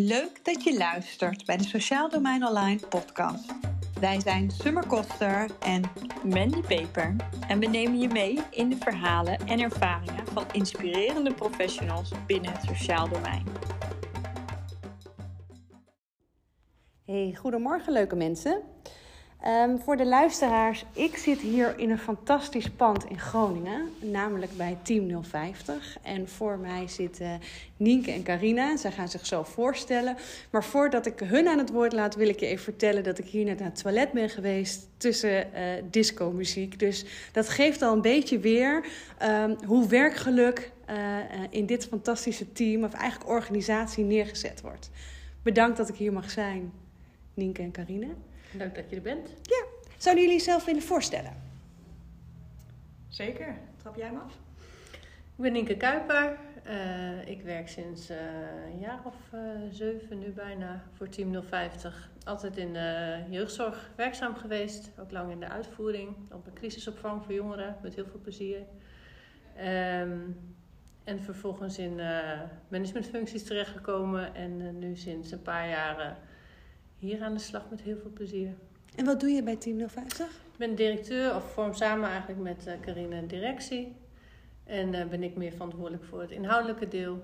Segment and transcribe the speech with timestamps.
[0.00, 3.54] Leuk dat je luistert bij de Sociaal Domein Online podcast.
[4.00, 5.82] Wij zijn Summer Koster en
[6.24, 7.16] Mandy Peper
[7.48, 12.62] en we nemen je mee in de verhalen en ervaringen van inspirerende professionals binnen het
[12.62, 13.44] sociaal domein.
[17.04, 18.62] Hey, goedemorgen leuke mensen.
[19.42, 24.78] Ehm, voor de luisteraars, ik zit hier in een fantastisch pand in Groningen, namelijk bij
[24.82, 25.98] Team 050.
[26.02, 27.40] En voor mij zitten
[27.76, 28.76] Nienke en Carina.
[28.76, 30.16] Zij gaan zich voorstellen.
[30.50, 33.24] Maar voordat ik hun aan het woord laat, wil ik je even vertellen dat ik
[33.24, 36.78] hier net naar het toilet ben geweest tussen uh, disco-muziek.
[36.78, 38.86] Dus dat geeft al een beetje weer
[39.22, 40.96] um, hoe werkgeluk uh,
[41.50, 44.90] in dit fantastische team, of eigenlijk organisatie, neergezet wordt.
[45.42, 46.72] Bedankt dat ik hier mag zijn,
[47.34, 48.08] Nienke en Carina.
[48.52, 49.28] Leuk dat je er bent.
[49.42, 49.64] Ja.
[49.96, 51.36] Zouden jullie jezelf willen voorstellen?
[53.08, 53.58] Zeker.
[53.76, 54.32] Trap jij hem af?
[55.36, 56.38] Ik ben Nienke Kuiper.
[56.66, 58.16] Uh, ik werk sinds uh,
[58.72, 59.40] een jaar of uh,
[59.70, 62.10] zeven nu bijna voor Team 050.
[62.24, 64.90] Altijd in de jeugdzorg werkzaam geweest.
[64.98, 66.16] Ook lang in de uitvoering.
[66.32, 68.58] Op een crisisopvang voor jongeren met heel veel plezier.
[69.58, 70.56] Um,
[71.04, 72.00] en vervolgens in
[72.68, 74.34] managementfuncties terechtgekomen.
[74.34, 76.16] En nu sinds een paar jaren
[76.98, 78.54] hier aan de slag met heel veel plezier.
[78.94, 80.26] En wat doe je bij Team 050?
[80.26, 83.96] Ik ben directeur, of vorm samen eigenlijk met uh, Carine een directie.
[84.64, 87.22] En uh, ben ik meer verantwoordelijk voor het inhoudelijke deel.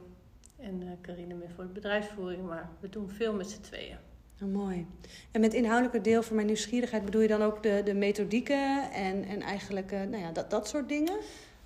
[0.57, 2.47] En uh, Carine meer voor de bedrijfsvoering.
[2.47, 3.97] Maar we doen veel met z'n tweeën.
[4.43, 4.87] Oh, mooi.
[5.31, 9.25] En met inhoudelijke deel, voor mijn nieuwsgierigheid, bedoel je dan ook de, de methodieken en,
[9.25, 11.17] en eigenlijk nou ja, dat, dat soort dingen?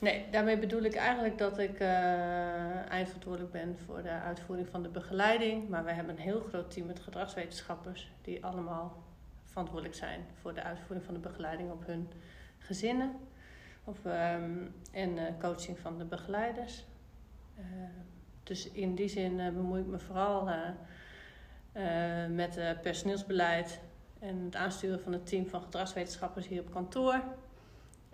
[0.01, 4.89] Nee, daarmee bedoel ik eigenlijk dat ik uh, eindverantwoordelijk ben voor de uitvoering van de
[4.89, 5.69] begeleiding.
[5.69, 9.03] Maar we hebben een heel groot team met gedragswetenschappers die allemaal
[9.45, 12.09] verantwoordelijk zijn voor de uitvoering van de begeleiding op hun
[12.59, 13.13] gezinnen.
[13.85, 16.85] Of, um, en uh, coaching van de begeleiders.
[17.59, 17.65] Uh,
[18.43, 20.49] dus in die zin bemoei ik me vooral
[22.29, 23.81] met personeelsbeleid
[24.19, 27.23] en het aansturen van het team van gedragswetenschappers hier op kantoor.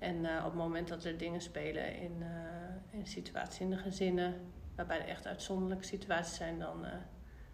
[0.04, 3.76] En uh, op het moment dat er dingen spelen in, uh, in situaties in de
[3.76, 4.34] gezinnen,
[4.74, 6.90] waarbij er echt uitzonderlijke situaties zijn, dan uh,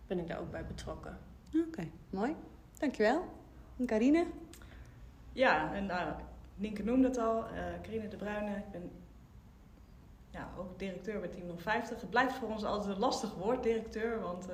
[0.06, 1.18] ben ik daar ook bij betrokken.
[1.48, 2.36] Oké, okay, mooi.
[2.78, 3.24] Dankjewel.
[3.78, 4.26] En Carine?
[5.32, 6.12] Ja, en nou,
[6.54, 7.44] Nienke noemde het al,
[7.82, 8.56] Carine de Bruyne.
[8.56, 8.90] Ik ben
[10.30, 12.00] ja, ook directeur bij Team 050.
[12.00, 14.46] Het blijft voor ons altijd een lastig woord, directeur, want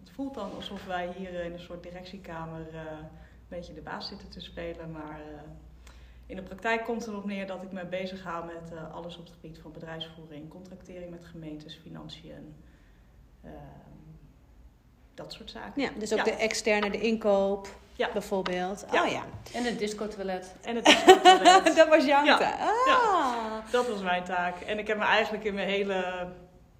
[0.00, 3.08] het voelt dan alsof wij hier in een soort directiekamer een
[3.48, 5.20] beetje de baas zitten te spelen, maar
[6.30, 9.18] in de praktijk komt het erop neer dat ik me bezig hou met uh, alles
[9.18, 12.54] op het gebied van bedrijfsvoering, contractering met gemeentes, financiën,
[13.44, 13.50] uh,
[15.14, 15.82] dat soort zaken.
[15.82, 16.24] Ja, dus ook ja.
[16.24, 18.12] de externe, de inkoop ja.
[18.12, 18.86] bijvoorbeeld.
[18.92, 19.04] Ja.
[19.04, 19.24] Oh ja.
[19.54, 20.54] En het disco-toilet.
[20.60, 21.76] En het disco-toilet.
[21.76, 22.38] dat was jouw ja.
[22.38, 22.60] taak.
[22.60, 22.86] Ah.
[22.86, 24.60] Ja, dat was mijn taak.
[24.60, 26.28] En ik heb me eigenlijk in mijn hele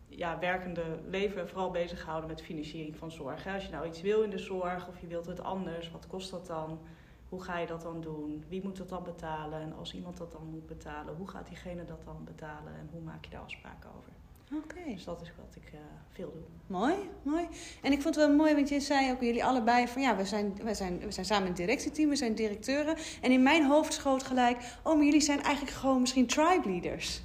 [0.09, 3.47] ja, werkende leven vooral bezig gehouden met financiering van zorg.
[3.47, 6.31] Als je nou iets wil in de zorg of je wilt het anders, wat kost
[6.31, 6.81] dat dan?
[7.31, 8.45] Hoe ga je dat dan doen?
[8.49, 9.61] Wie moet dat dan betalen?
[9.61, 12.75] En als iemand dat dan moet betalen, hoe gaat diegene dat dan betalen?
[12.75, 14.13] En hoe maak je daar afspraken over?
[14.53, 14.75] Oké.
[14.79, 14.95] Okay.
[14.95, 16.43] Dus dat is wat ik uh, veel doe.
[16.67, 17.49] Mooi, mooi.
[17.83, 20.25] En ik vond het wel mooi, want je zei ook jullie allebei van ja, we
[20.25, 22.97] zijn, we zijn, we zijn samen een directieteam, we zijn directeuren.
[23.21, 27.23] En in mijn hoofd schoot gelijk, oh, maar jullie zijn eigenlijk gewoon misschien tribe leaders.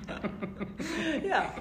[1.32, 1.52] ja.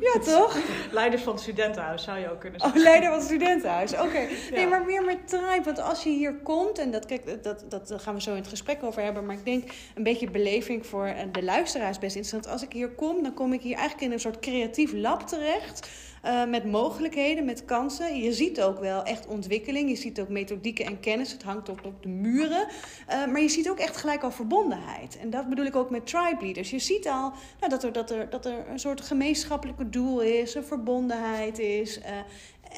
[0.00, 0.58] Ja, toch?
[0.90, 2.78] Leiders van het studentenhuis zou je ook kunnen zeggen.
[2.78, 3.92] Oh, leider van het studentenhuis.
[3.92, 4.02] Oké.
[4.02, 4.28] Okay.
[4.50, 4.56] Ja.
[4.56, 5.62] Nee, maar meer met tribe.
[5.64, 8.36] Want als je hier komt, en dat, kijk, dat, dat, dat gaan we zo in
[8.36, 9.26] het gesprek over hebben.
[9.26, 12.52] Maar ik denk een beetje beleving voor de luisteraars best interessant.
[12.52, 15.88] Als ik hier kom, dan kom ik hier eigenlijk in een soort creatief lab terecht.
[16.24, 18.16] Uh, met mogelijkheden, met kansen.
[18.16, 19.88] Je ziet ook wel echt ontwikkeling.
[19.88, 21.32] Je ziet ook methodieken en kennis.
[21.32, 22.66] Het hangt ook op de muren.
[23.08, 25.18] Uh, maar je ziet ook echt gelijk al verbondenheid.
[25.18, 26.70] En dat bedoel ik ook met tribe leaders.
[26.70, 30.54] Je ziet al nou, dat, er, dat, er, dat er een soort gemeenschappelijke doel is,
[30.54, 31.98] een verbondenheid is.
[31.98, 32.04] Uh,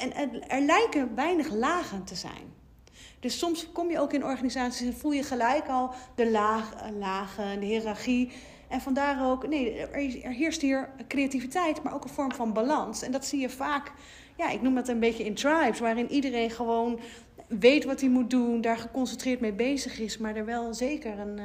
[0.01, 2.61] en, er lijken weinig lagen te zijn.
[3.21, 6.31] Dus soms kom je ook in organisaties en voel je gelijk al de
[6.99, 8.33] lagen, de hiërarchie.
[8.73, 13.03] En vandaar ook, nee, er, er heerst hier creativiteit, maar ook een vorm van balans.
[13.03, 13.93] En dat zie je vaak,
[14.37, 17.01] ja, ik noem dat een beetje in tribes, waarin iedereen gewoon
[17.49, 21.39] weet wat hij moet doen, daar geconcentreerd mee bezig is, maar er wel zeker een,
[21.39, 21.45] uh,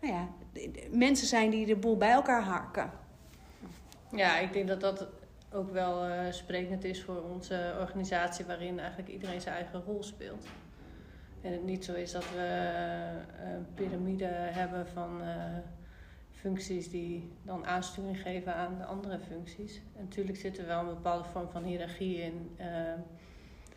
[0.00, 0.28] nou ja,
[0.90, 2.90] mensen zijn die de boel bij elkaar harken.
[4.10, 5.06] Ja, ik denk dat dat
[5.52, 10.46] ook wel uh, sprekend is voor onze organisatie, waarin eigenlijk iedereen zijn eigen rol speelt.
[11.42, 12.70] En het niet zo is dat we
[13.44, 15.20] uh, een piramide hebben van
[16.40, 19.76] functies die dan aansturing geven aan de andere functies.
[19.96, 22.56] En natuurlijk zit er wel een bepaalde vorm van hiërarchie in.
[22.60, 22.66] Uh,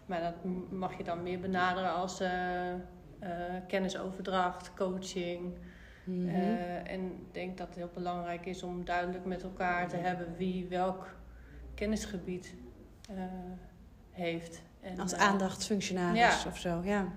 [0.05, 0.35] maar dat
[0.69, 2.23] mag je dan meer benaderen als
[3.67, 5.57] kennisoverdracht, coaching.
[6.03, 6.55] Mm -hmm.
[6.83, 10.67] en ik denk dat het heel belangrijk is om duidelijk met elkaar te hebben wie
[10.67, 11.15] welk
[11.73, 12.55] kennisgebied
[13.09, 13.23] eh,
[14.11, 14.61] heeft.
[14.81, 16.49] En, Als eh, aandachtsfunctionaris ja.
[16.49, 17.07] of zo, ja.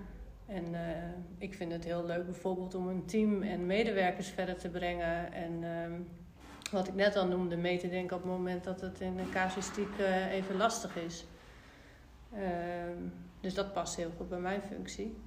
[0.45, 1.03] En eh,
[1.37, 5.33] ik vind het heel leuk bijvoorbeeld om een team en medewerkers verder te brengen.
[5.33, 5.91] En ehm,
[6.71, 9.29] wat ik net al noemde, mee te denken op het moment dat het in de
[9.29, 11.25] casuïstiek eh, even lastig is.
[12.33, 12.97] Ehm,
[13.41, 15.17] dus dat past heel goed bij mijn functie.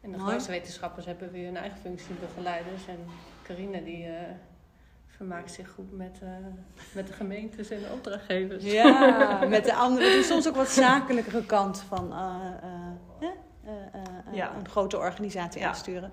[0.00, 2.86] En de gedragswetenschappers hebben weer hun eigen functie, begeleiders.
[2.86, 2.98] En
[3.42, 4.22] Carine die eh,
[5.06, 6.20] vermaakt zich goed met,
[6.94, 8.64] met de gemeentes en de opdrachtgevers.
[8.64, 12.12] Ja, met de andere, soms ook wat zakelijkere kant van
[14.36, 14.54] Ja.
[14.56, 15.68] een grote organisatie Ja.
[15.68, 16.12] aansturen.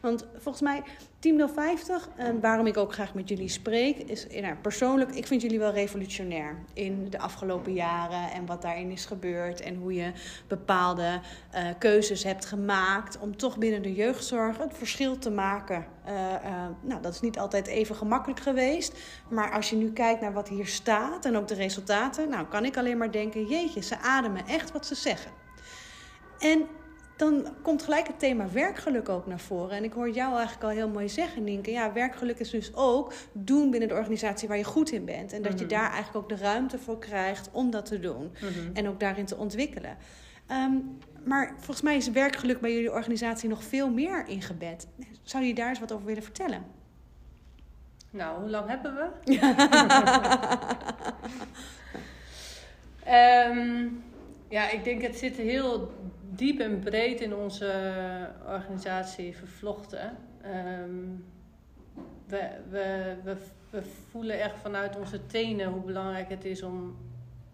[0.00, 0.82] Want volgens mij,
[1.18, 5.42] Team 050, en waarom ik ook graag met jullie spreek, is nou, persoonlijk, ik vind
[5.42, 10.12] jullie wel revolutionair in de afgelopen jaren en wat daarin is gebeurd en hoe je
[10.48, 11.20] bepaalde
[11.50, 15.86] eh, keuzes hebt gemaakt om toch binnen de jeugdzorg het verschil te maken.
[16.04, 16.40] Eh, eh,
[16.80, 18.98] nou, dat is niet altijd even gemakkelijk geweest,
[19.28, 22.64] maar als je nu kijkt naar wat hier staat en ook de resultaten, nou kan
[22.64, 25.30] ik alleen maar denken, jeetje, ze ademen echt wat ze zeggen.
[26.38, 26.66] En
[27.16, 29.76] dan komt gelijk het thema werkgeluk ook naar voren.
[29.76, 31.70] En ik hoor jou eigenlijk al heel mooi zeggen, Nienke.
[31.70, 35.32] Ja, werkgeluk is dus ook doen binnen de organisatie waar je goed in bent.
[35.32, 35.74] En dat je Mhm.
[35.74, 38.32] daar eigenlijk ook de ruimte voor krijgt om dat te doen.
[38.40, 38.70] Mhm.
[38.74, 39.96] En ook daarin te ontwikkelen.
[40.46, 40.72] Ehm,
[41.24, 44.86] maar volgens mij is werkgeluk bij jullie organisatie nog veel meer ingebed.
[45.22, 46.64] Zou je daar eens wat over willen vertellen?
[48.10, 49.08] Nou, hoe lang hebben we?
[53.04, 53.86] Ehm,
[54.48, 55.90] ja, ik denk het zit heel
[56.36, 57.72] diep en breed in onze
[58.46, 60.16] organisatie vervlochten.
[60.42, 61.04] Ehm,
[62.26, 63.36] we, we, we,
[63.70, 66.96] we voelen echt vanuit onze tenen hoe belangrijk het is om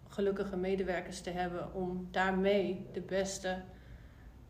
[0.07, 1.73] gelukkige medewerkers te hebben.
[1.73, 3.61] Om daarmee de beste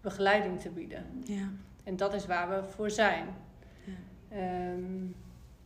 [0.01, 1.05] begeleiding te bieden.
[1.23, 1.49] Ja.
[1.83, 3.27] En dat is waar we voor zijn.
[3.85, 3.93] Ja.
[4.37, 5.05] Ehm,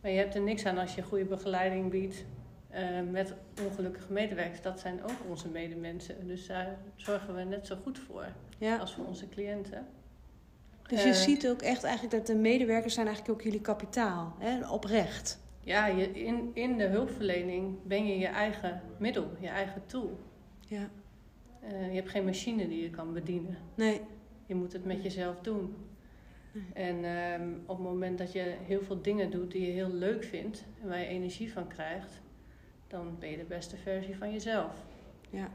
[0.00, 2.24] maar je hebt er niks aan als je goede begeleiding biedt
[2.68, 3.34] eh, met
[3.66, 4.62] ongelukkige medewerkers.
[4.62, 6.26] Dat zijn ook onze medemensen.
[6.26, 8.26] Dus daar zorgen we net zo goed voor
[8.58, 8.76] ja.
[8.76, 9.86] als voor onze cliënten.
[10.86, 14.34] Dus je Eh, ziet ook echt eigenlijk dat de medewerkers zijn eigenlijk ook jullie kapitaal.
[14.38, 14.68] Hè?
[14.70, 15.40] Oprecht.
[15.60, 20.18] Ja, je, in, in de hulpverlening ben je je eigen middel, je eigen tool.
[20.60, 20.88] Ja.
[21.60, 23.58] Eh, je hebt geen machine die je kan bedienen.
[23.74, 24.00] Nee.
[24.46, 25.76] Je moet het met jezelf doen.
[26.52, 26.64] Nee.
[26.88, 30.24] En ehm, op het moment dat je heel veel dingen doet die je heel leuk
[30.24, 32.20] vindt en waar je energie van krijgt,
[32.88, 34.72] dan ben je de beste versie van jezelf.
[35.30, 35.48] Ja.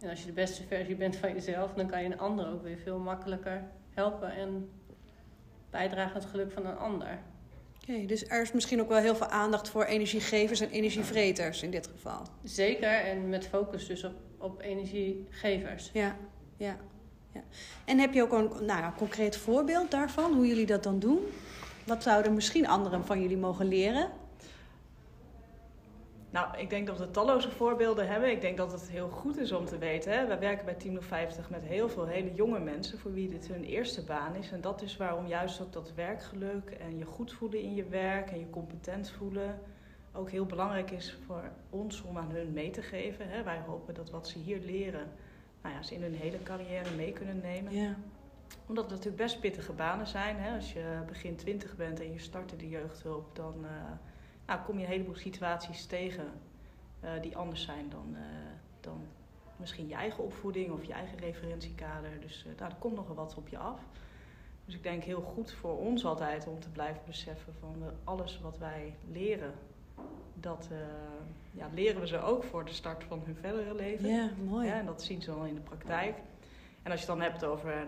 [0.00, 2.62] En als je de beste versie bent van jezelf, dan kan je een ander ook
[2.62, 4.70] weer veel makkelijker helpen en
[5.70, 7.18] bijdragen aan het geluk van een ander.
[7.82, 11.70] Oké, dus er is misschien ook wel heel veel aandacht voor energiegevers en energievreters in
[11.70, 12.22] dit geval.
[12.42, 15.90] Zeker, en met focus dus op, op energiegevers.
[15.92, 16.16] Ja,
[16.56, 16.76] ja,
[17.32, 17.42] ja.
[17.84, 21.18] En heb je ook een nou, ja, concreet voorbeeld daarvan, hoe jullie dat dan doen?
[21.86, 24.10] Wat zouden misschien anderen van jullie mogen leren?
[26.30, 28.30] Nou, ik denk dat we talloze voorbeelden hebben.
[28.30, 30.12] Ik denk dat het heel goed is om te weten.
[30.12, 30.26] Hè?
[30.26, 33.64] Wij werken bij Team 50 met heel veel hele jonge mensen voor wie dit hun
[33.64, 34.50] eerste baan is.
[34.52, 38.30] En dat is waarom juist ook dat werkgeluk en je goed voelen in je werk
[38.30, 39.60] en je competent voelen
[40.12, 43.28] ook heel belangrijk is voor ons om aan hun mee te geven.
[43.28, 43.42] Hè?
[43.42, 45.08] Wij hopen dat wat ze hier leren,
[45.62, 47.74] nou ja, ze in hun hele carrière mee kunnen nemen.
[47.74, 47.96] Ja,
[48.66, 50.36] Omdat het natuurlijk best pittige banen zijn.
[50.36, 50.54] Hè?
[50.54, 53.70] Als je begin twintig bent en je start in de jeugdhulp, dan eh,
[54.50, 56.26] nou, kom je een heleboel situaties tegen
[57.00, 58.22] eh, die anders zijn dan, eh,
[58.80, 59.00] dan
[59.56, 62.20] misschien je eigen opvoeding of je eigen referentiekader.
[62.20, 63.80] Dus uh, nou, er komt nogal wat op je af.
[64.64, 68.58] Dus ik denk heel goed voor ons altijd om te blijven beseffen van alles wat
[68.58, 69.54] wij leren,
[70.34, 70.68] dat
[71.50, 74.08] ja, leren we ze ook voor de start van hun verdere leven.
[74.08, 74.66] ja mooi.
[74.66, 76.18] Ja, en dat zien ze al in de praktijk.
[76.82, 77.86] En als je het dan hebt over,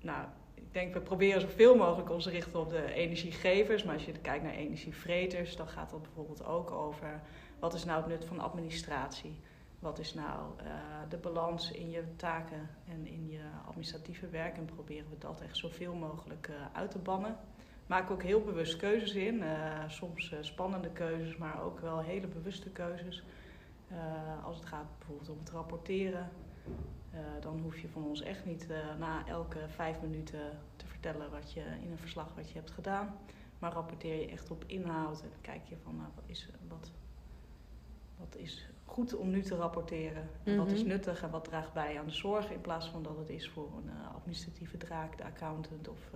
[0.00, 0.26] nou,
[0.72, 3.84] denk we proberen zoveel mogelijk ons te richten op de energiegevers.
[3.84, 7.20] Maar als je kijkt naar energievreters, dan gaat dat bijvoorbeeld ook over
[7.58, 9.40] wat is nou het nut van administratie?
[9.78, 10.66] Wat is nou uh,
[11.08, 14.56] de balans in je taken en in je administratieve werk?
[14.56, 17.36] En proberen we dat echt zoveel mogelijk uh, uit te bannen.
[17.86, 19.34] Maken ook heel bewust keuzes in.
[19.34, 23.22] Uh, soms spannende keuzes, maar ook wel hele bewuste keuzes.
[24.44, 26.30] Als het gaat bijvoorbeeld om het rapporteren,
[27.14, 31.30] uh, dan hoef je van ons echt niet uh, na elke vijf minuten te vertellen
[31.30, 33.14] wat je in een verslag wat je hebt gedaan.
[33.58, 36.90] Maar rapporteer je echt op inhoud en kijk je van nou, wat, is, wat,
[38.16, 40.28] wat is goed om nu te rapporteren.
[40.44, 43.18] En wat is nuttig en wat draagt bij aan de zorg in plaats van dat
[43.18, 46.10] het is voor een administratieve draak, de accountant of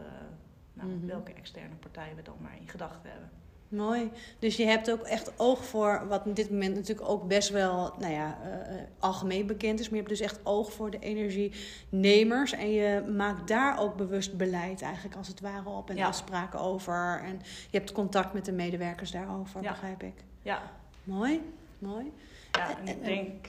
[0.73, 1.07] nou, mm -hmm.
[1.07, 3.31] welke externe partij we dan maar in gedachten hebben.
[3.73, 4.11] Mooi.
[4.39, 7.95] Dus je hebt ook echt oog voor wat op dit moment natuurlijk ook best wel
[7.99, 9.85] nou ja, uh, algemeen bekend is.
[9.89, 12.53] Maar je hebt dus echt oog voor de energienemers.
[12.53, 15.91] En je maakt daar ook bewust beleid eigenlijk als het ware op.
[15.91, 16.07] En ja.
[16.07, 17.21] afspraken over.
[17.25, 19.71] En je hebt contact met de medewerkers daarover, ja.
[19.71, 20.25] begrijp ik.
[20.43, 20.63] Ja.
[21.05, 21.41] Mooi,
[21.79, 22.13] mooi.
[22.53, 23.47] Ja, en ik denk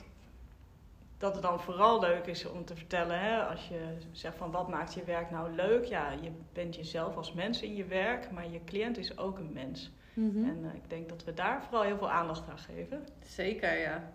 [1.18, 4.68] dat het dan vooral leuk is om te vertellen, hè, als je zegt van wat
[4.68, 5.84] maakt je werk nou leuk?
[5.84, 9.52] Ja, je bent jezelf als mens in je werk, maar je cliënt is ook een
[9.52, 9.90] mens.
[10.14, 10.48] Mhm.
[10.48, 13.06] En eh, ik denk dat we daar vooral heel veel aandacht aan geven.
[13.20, 14.12] Zeker, ja.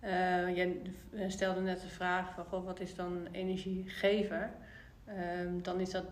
[0.00, 0.82] Eh, jij
[1.28, 4.50] stelde net de vraag van goh, wat is dan energiegever?
[5.04, 6.04] Ehm, dan is dat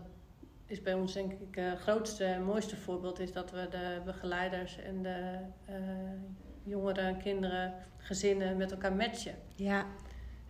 [0.65, 4.77] is bij ons denk ik het grootste en mooiste voorbeeld is dat we de begeleiders
[4.77, 5.75] en de eh,
[6.63, 9.35] jongeren, kinderen, gezinnen met elkaar matchen.
[9.55, 9.85] Ja,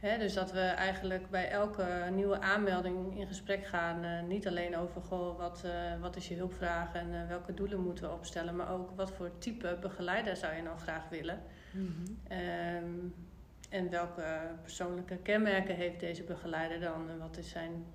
[0.06, 4.04] Dus dat we eigenlijk bij elke nieuwe aanmelding in gesprek gaan.
[4.04, 7.84] eh, niet alleen over goh, wat, eh, wat is je hulpvraag en eh, welke doelen
[7.84, 8.56] moeten we opstellen.
[8.56, 11.42] Maar ook wat voor type begeleider zou je nou graag willen.
[11.72, 11.84] Mhm.
[12.28, 13.08] Ehm,
[13.70, 17.10] en welke persoonlijke kenmerken heeft deze begeleider dan?
[17.10, 17.86] En wat is zijn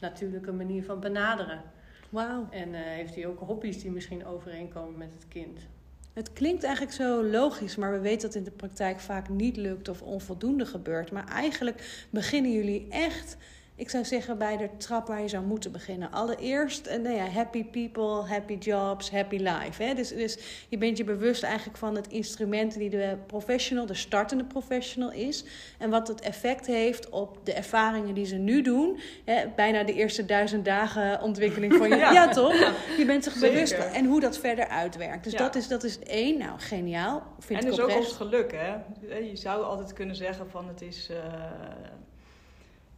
[0.00, 1.62] natuurlijke manier van benaderen?
[2.08, 2.46] wauw.
[2.50, 5.66] En heeft hij ook hobby's die misschien overeenkomen met het kind?
[6.14, 9.88] Het klinkt eigenlijk zo logisch, maar we weten dat in de praktijk vaak niet lukt
[9.88, 11.12] of onvoldoende gebeurt.
[11.12, 13.36] Maar eigenlijk beginnen jullie echt,
[13.76, 16.10] ik zou zeggen, bij de trap waar je zou moeten beginnen.
[16.12, 19.82] Allereerst, eh, nou ja, happy people, happy jobs, happy life.
[19.82, 19.94] Hè?
[19.94, 20.38] Dus, dus
[20.68, 25.44] je bent je bewust eigenlijk van het instrument die de professional, de startende professional is.
[25.78, 29.00] En wat het effect heeft op de ervaringen die ze nu doen.
[29.24, 29.48] Hè?
[29.56, 31.96] Bijna de eerste duizend dagen ontwikkeling van je.
[32.04, 32.12] ja.
[32.12, 32.28] Ja.
[32.28, 32.52] toch?
[32.98, 35.24] Je bent zich bewust en hoe dat verder uitwerkt.
[35.24, 35.38] Dus Ja.
[35.38, 36.38] dat, is, dat is één.
[36.38, 37.22] Nou, geniaal.
[37.38, 38.74] Vind en ik dus ook ons geluk, hè.
[39.16, 41.08] Je zou altijd kunnen zeggen van het is...
[41.10, 41.16] eh,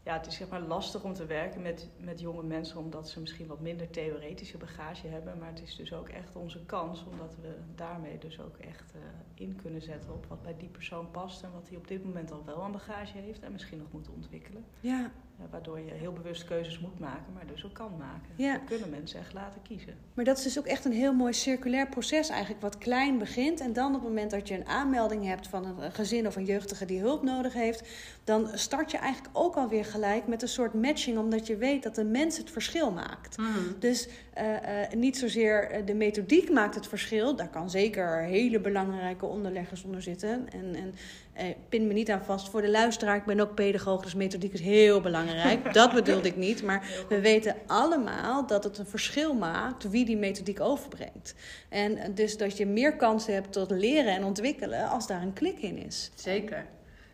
[0.07, 2.79] ja, het is zeg maar lastig om te werken met, met jonge mensen...
[2.79, 5.39] omdat ze misschien wat minder theoretische bagage hebben.
[5.39, 7.05] Maar het is dus ook echt onze kans...
[7.05, 9.01] omdat we daarmee dus ook echt eh,
[9.35, 10.13] in kunnen zetten...
[10.13, 11.43] op wat bij die persoon past...
[11.43, 13.43] en wat hij op dit moment al wel aan bagage heeft...
[13.43, 14.65] en misschien nog moet ontwikkelen.
[14.81, 15.13] Ja, Ja,
[15.51, 18.33] waardoor je heel bewust keuzes moet maken, maar dus ook kan maken.
[18.37, 18.61] Ja.
[18.67, 19.95] Kunnen mensen echt laten kiezen.
[20.15, 22.63] maar dat is dus ook echt een heel mooi circulair proces eigenlijk.
[22.63, 25.93] Wat klein begint en dan op het moment dat je een aanmelding hebt van een
[25.93, 27.89] gezin of een jeugdige die hulp nodig heeft,
[28.25, 31.95] dan start je eigenlijk ook alweer gelijk met een soort matching, omdat je weet dat
[31.95, 33.37] de mens het verschil maakt.
[33.79, 37.37] Dus eh, eh, niet zozeer eh, de methodiek maakt het verschil.
[37.37, 40.51] Daar kan zeker hele belangrijke onderleggers onder zitten.
[40.51, 40.95] En, en
[41.37, 43.17] eh, pin me niet aan vast voor de luisteraar.
[43.17, 45.26] Ik ben ook pedagoog, dus methodiek is heel belangrijk.
[45.73, 46.63] Dat bedoelde ik niet.
[46.63, 51.35] Maar we weten allemaal dat het een verschil maakt wie die methodiek overbrengt.
[51.69, 55.59] En dus dat je meer kans hebt tot leren en ontwikkelen als daar een klik
[55.59, 56.11] in is.
[56.15, 56.67] Zeker.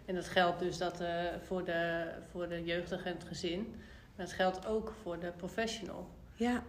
[0.05, 1.09] En dat geldt dus dat, eh,
[1.47, 3.75] voor, de, voor de jeugdige en het gezin.
[4.17, 6.09] Maar het geldt ook voor de professional.
[6.35, 6.63] Ja,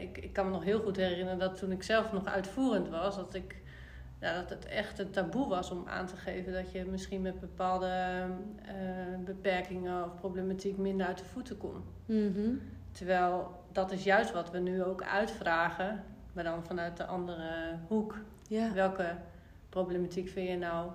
[0.00, 3.16] ik, ik kan me nog heel goed herinneren dat toen ik zelf nog uitvoerend was,
[3.16, 3.56] dat, ik,
[4.20, 7.40] ja, dat het echt een taboe was om aan te geven dat je misschien met
[7.40, 8.26] bepaalde
[8.64, 8.74] eh,
[9.24, 11.84] beperkingen of problematiek minder uit de voeten kon.
[12.04, 12.54] Mhm.
[12.92, 18.18] Terwijl dat is juist wat we nu ook uitvragen, maar dan vanuit de andere hoek.
[18.48, 18.72] ja.
[18.72, 19.16] Welke
[19.68, 20.90] problematiek vind je nou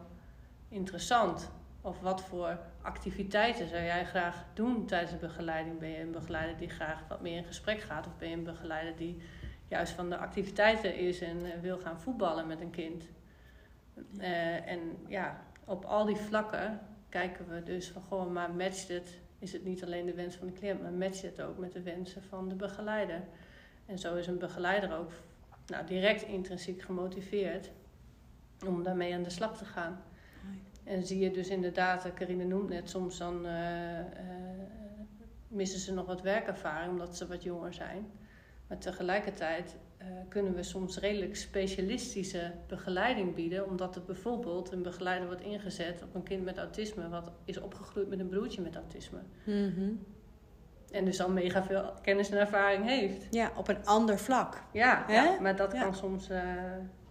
[0.70, 1.52] interessant?
[1.82, 5.80] Of wat voor activiteiten zou jij graag doen tijdens de begeleiding?
[5.80, 8.08] Ben je een begeleider die graag wat meer in gesprek gaat?
[8.08, 9.22] Of ben je een begeleider die
[9.74, 13.04] juist van de activiteiten is en eh, wil gaan voetballen met een kind?
[14.18, 19.20] Eh, en ja, op al die vlakken kijken we dus van, goh, maar matcht het?
[19.40, 21.82] Is het niet alleen de wens van de cliënt, maar matcht het ook met de
[21.82, 23.22] wensen van de begeleider?
[23.86, 25.12] En zo is een begeleider ook
[25.68, 27.72] nou, direct intrinsiek gemotiveerd
[28.66, 30.02] om daarmee aan de slag te gaan.
[30.84, 33.46] En zie je dus inderdaad, eh, Carine noemt net, soms dan
[35.48, 38.12] missen ze nog wat werkervaring omdat ze wat jonger zijn.
[38.74, 45.28] Maar tegelijkertijd eh, kunnen we soms redelijk specialistische begeleiding bieden, omdat er bijvoorbeeld een begeleider
[45.28, 49.20] wordt ingezet op een kind met autisme, wat is opgegroeid met een broertje met autisme.
[49.46, 49.90] Mhm.
[50.92, 53.28] En dus al mega veel kennis en ervaring heeft.
[53.34, 54.64] ja, op een ander vlak.
[54.72, 55.06] Ja,
[55.42, 55.82] maar dat Ja.
[55.82, 56.42] kan soms eh,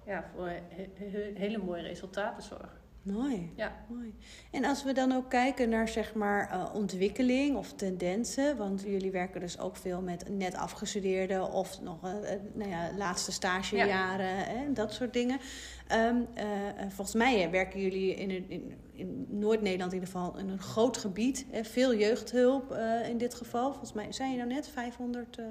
[0.07, 2.81] ja, voor he- he- hele mooie resultaten zorgen.
[3.03, 3.53] Mooi.
[3.57, 3.73] Ja.
[3.89, 4.15] Mooi.
[4.51, 9.11] En als we dan ook kijken naar zeg maar eh, ontwikkeling of tendensen, want jullie
[9.11, 14.27] werken dus ook veel met net afgestudeerden of nog eh, eh, nou ja, laatste stagejaren
[14.37, 15.39] hè, dat soort dingen.
[15.89, 20.49] Ehm, eh, eh, volgens mij werken jullie in, in, in Noord-Nederland in ieder geval in
[20.49, 23.69] een groot gebied, hè, veel jeugdhulp eh, in dit geval.
[23.71, 25.45] Volgens mij zijn je nou net 500 eh,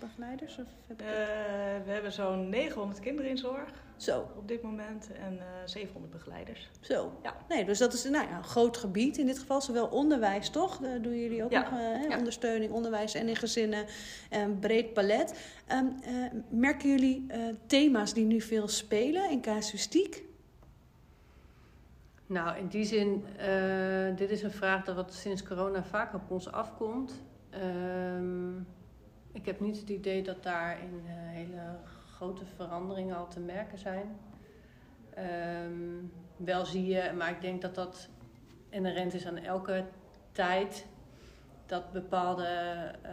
[0.00, 0.58] begeleiders?
[0.58, 4.62] Of heb ik Eh, het- we hebben zo'n 900 kinderen in zorg Zo, op dit
[4.62, 6.70] moment en eh 700 begeleiders.
[6.80, 7.12] zo.
[7.22, 7.36] Ja.
[7.48, 9.60] Nee, dus dat is nou ja, een groot gebied in dit geval.
[9.60, 10.78] Zowel onderwijs, toch?
[10.78, 11.60] Daar doen jullie ook Ja.
[11.70, 12.18] nog eh, Ja.
[12.18, 13.84] ondersteuning, onderwijs en in gezinnen.
[14.30, 15.40] Een breed palet.
[15.66, 16.12] Ehm, eh,
[16.48, 20.24] merken jullie eh, thema's die nu veel spelen in casuïstiek?
[22.26, 26.30] Nou, in die zin, eh, dit is een vraag dat wat sinds corona vaak op
[26.30, 27.22] ons afkomt.
[27.50, 28.56] Ehm,
[29.32, 31.60] ik heb niet het idee dat daarin eh, hele
[32.16, 34.16] grote veranderingen al te merken zijn.
[35.14, 36.04] Ehm,
[36.36, 38.08] wel zie je, maar ik denk dat dat
[38.68, 39.84] inherent is aan elke
[40.32, 40.86] tijd
[41.66, 42.44] dat bepaalde
[43.04, 43.10] uh,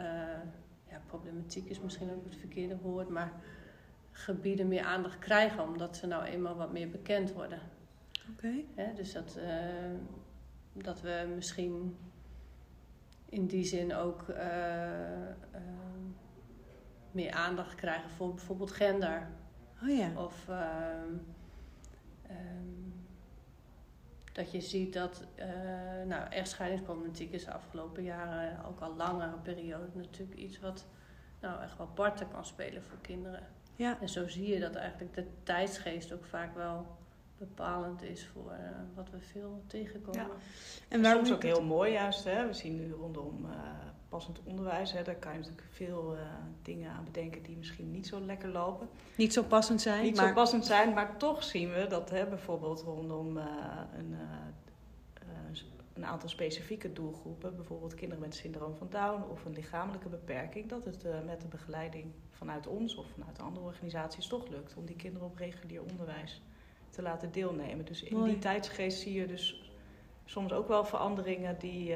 [0.89, 3.31] ja, problematiek is misschien ook het verkeerde woord, maar
[4.11, 7.59] gebieden meer aandacht krijgen, omdat ze nou eenmaal wat meer bekend worden.
[8.31, 8.51] Oké.
[8.95, 9.53] dus dat, uh,
[10.73, 11.97] dat we misschien
[13.29, 14.35] in die zin ook uh,
[17.13, 19.27] meer aandacht krijgen voor bijvoorbeeld gender.
[19.83, 20.11] Oh ja.
[20.15, 21.25] Of um,
[24.33, 25.45] dat je ziet dat uh,
[26.07, 30.85] nou, echtscheidingsproblematiek is de afgelopen jaren, ook al langere periode, natuurlijk iets wat
[31.39, 33.47] nou, echt wel parten kan spelen voor kinderen.
[33.75, 33.97] Ja.
[34.01, 36.85] En zo zie je dat eigenlijk de tijdsgeest ook vaak wel
[37.37, 38.57] bepalend is voor uh,
[38.95, 40.21] wat we veel tegenkomen.
[40.21, 40.27] Ja.
[40.89, 42.23] En, en soms ook heel mooi juist.
[42.23, 42.47] Hè?
[42.47, 43.51] We zien nu rondom uh,
[44.13, 44.91] passend onderwijs.
[44.91, 45.03] Hè?
[45.03, 46.21] Daar kan je natuurlijk veel uh,
[46.61, 48.89] dingen aan bedenken die misschien niet zo lekker lopen.
[49.15, 50.03] Niet zo passend zijn.
[50.03, 50.27] Niet maar...
[50.27, 54.15] zo passend zijn, maar toch zien we dat hè, bijvoorbeeld rondom een,
[55.93, 60.85] een aantal specifieke doelgroepen, bijvoorbeeld kinderen met syndroom van Down of een lichamelijke beperking, dat
[60.85, 65.27] het met de begeleiding vanuit ons of vanuit andere organisaties toch lukt om die kinderen
[65.27, 66.41] op regulier onderwijs
[66.89, 67.85] te laten deelnemen.
[67.85, 69.71] Dus in die tijdsgeest zie je dus
[70.25, 71.95] soms ook wel veranderingen die,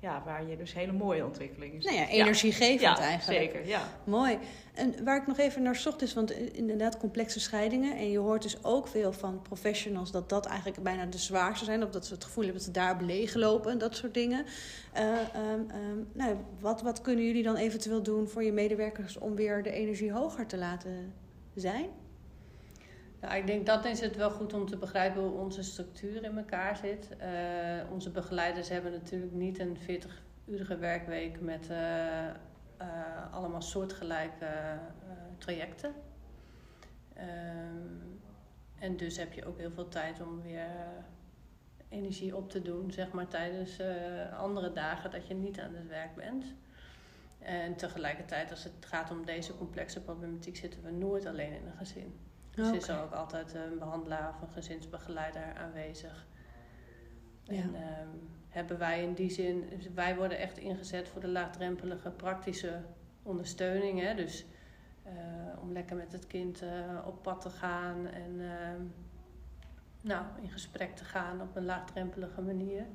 [0.00, 1.90] ja, waar je dus hele mooie ontwikkelingen ziet.
[1.90, 3.40] Nou ja, energiegevend ja, eigenlijk.
[3.40, 3.82] zeker, ja.
[4.04, 4.38] Mooi.
[4.74, 7.96] En waar ik nog even naar zocht is, want inderdaad complexe scheidingen.
[7.96, 11.84] En je hoort dus ook veel van professionals dat dat eigenlijk bijna de zwaarste zijn.
[11.84, 14.44] Of dat ze het gevoel hebben dat ze daar belegen lopen en dat soort dingen.
[14.96, 15.18] Uh,
[15.52, 19.62] um, um, nou, wat, wat kunnen jullie dan eventueel doen voor je medewerkers om weer
[19.62, 21.12] de energie hoger te laten
[21.54, 21.86] zijn?
[23.20, 26.36] Nou, ik denk dat is het wel goed om te begrijpen hoe onze structuur in
[26.36, 27.08] elkaar zit.
[27.20, 34.78] Uh, onze begeleiders hebben natuurlijk niet een 40-urige werkweek met uh, uh, allemaal soortgelijke
[35.38, 35.92] trajecten.
[37.14, 37.26] Ehm,
[38.78, 40.70] en dus heb je ook heel veel tijd om weer
[41.88, 43.80] energie op te doen, zeg maar tijdens
[44.36, 46.44] andere dagen dat je niet aan het werk bent.
[47.38, 51.76] En tegelijkertijd, als het gaat om deze complexe problematiek, zitten we nooit alleen in een
[51.76, 52.14] gezin.
[52.58, 52.78] Dus okay.
[52.78, 56.26] is er ook altijd een behandelaar of een gezinsbegeleider aanwezig.
[57.42, 57.62] Ja.
[57.62, 62.80] En um, hebben wij in die zin, wij worden echt ingezet voor de laagdrempelige praktische
[63.22, 64.00] ondersteuning.
[64.00, 64.14] Hè?
[64.14, 64.46] Dus
[65.06, 65.12] uh,
[65.60, 66.70] om lekker met het kind uh,
[67.06, 68.50] op pad te gaan en uh,
[70.00, 72.86] nou, in gesprek te gaan op een laagdrempelige manier.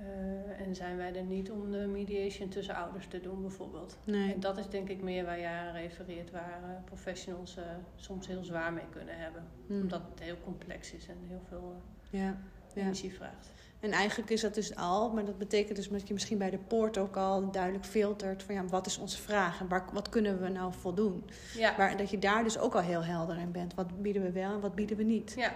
[0.00, 3.98] Uh, en zijn wij er niet om de mediation tussen ouders te doen, bijvoorbeeld.
[4.04, 4.32] Nee.
[4.32, 7.64] En dat is denk ik meer waar aan refereert, waar uh, professionals uh,
[7.96, 9.44] soms heel zwaar mee kunnen hebben.
[9.66, 9.80] Hmm.
[9.80, 12.36] Omdat het heel complex is en heel veel ja.
[12.74, 13.50] energie vraagt.
[13.80, 16.58] En eigenlijk is dat dus al, maar dat betekent dus dat je misschien bij de
[16.58, 20.40] poort ook al duidelijk filtert van ja, wat is onze vraag en waar, wat kunnen
[20.40, 21.24] we nou voldoen?
[21.56, 21.74] Ja.
[21.76, 23.74] Maar dat je daar dus ook al heel helder in bent.
[23.74, 25.34] Wat bieden we wel en wat bieden we niet?
[25.36, 25.52] Ja.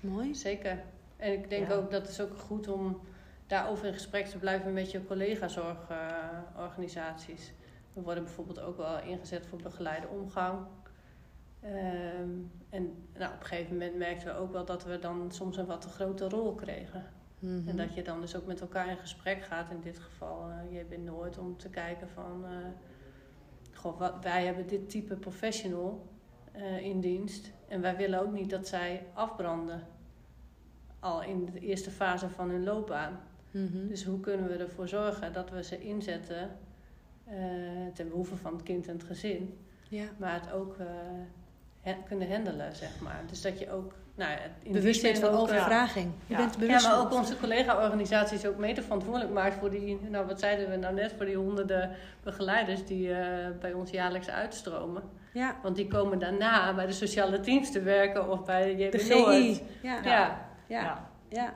[0.00, 0.34] Mooi.
[0.34, 0.82] Zeker.
[1.18, 1.74] En ik denk Ja.
[1.74, 3.00] ook dat het is ook goed om
[3.46, 7.52] daarover in gesprek te blijven met je collega-zorgorganisaties.
[7.92, 10.58] we worden bijvoorbeeld ook wel ingezet voor begeleide omgang.
[11.60, 12.28] Ehm,
[12.68, 15.66] en nou, op een gegeven moment merkten we ook wel dat we dan soms een
[15.66, 17.04] wat te grote rol kregen.
[17.38, 17.68] Mhm.
[17.68, 19.70] En dat je dan dus ook met elkaar in gesprek gaat.
[19.70, 22.44] In dit geval, uh, je bent nooit om te kijken van...
[22.44, 22.50] Uh,
[23.74, 26.06] goh, wat, wij hebben dit type professional
[26.56, 27.52] uh, in dienst.
[27.68, 29.86] En wij willen ook niet dat zij afbranden.
[31.00, 33.20] Al in de eerste fase van hun loopbaan.
[33.50, 33.88] Mhm.
[33.88, 36.50] Dus hoe kunnen we ervoor zorgen dat we ze inzetten...
[37.30, 37.34] Uh,
[37.94, 39.58] ten behoeve van het kind en het gezin.
[39.88, 40.04] Ja.
[40.16, 40.86] Maar het ook uh,
[41.80, 43.22] he kunnen handelen, zeg maar.
[43.28, 43.92] Dus dat je ook...
[44.14, 46.12] Nou, in bewust bent van ook, overvraging.
[46.26, 46.38] Je ja.
[46.38, 50.40] bent bewust ja, maar ook onze collega-organisaties ook mede verantwoordelijk maakt voor die, nou wat
[50.40, 51.90] zeiden we nou net, voor die honderden
[52.22, 53.18] begeleiders die uh,
[53.60, 55.02] bij ons jaarlijks uitstromen.
[55.32, 59.06] Ja, Want die komen daarna bij de sociale teams te werken of bij JB de
[59.08, 59.62] Noord.
[60.04, 60.47] Ja.
[60.68, 60.82] Ja.
[60.82, 61.10] ja.
[61.28, 61.54] ja.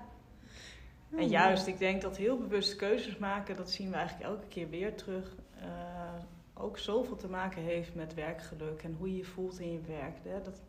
[1.12, 4.46] Oh, En juist, ik denk dat heel bewust keuzes maken, dat zien we eigenlijk elke
[4.46, 5.34] keer weer terug.
[5.62, 6.14] Uh,
[6.54, 10.18] ook zoveel te maken heeft met werkgeluk en hoe je je voelt in je werk.
[10.22, 10.42] Hè?
[10.42, 10.60] Dat,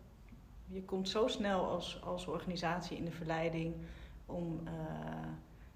[0.67, 3.75] je komt zo snel als, als organisatie in de verleiding
[4.25, 4.71] om uh,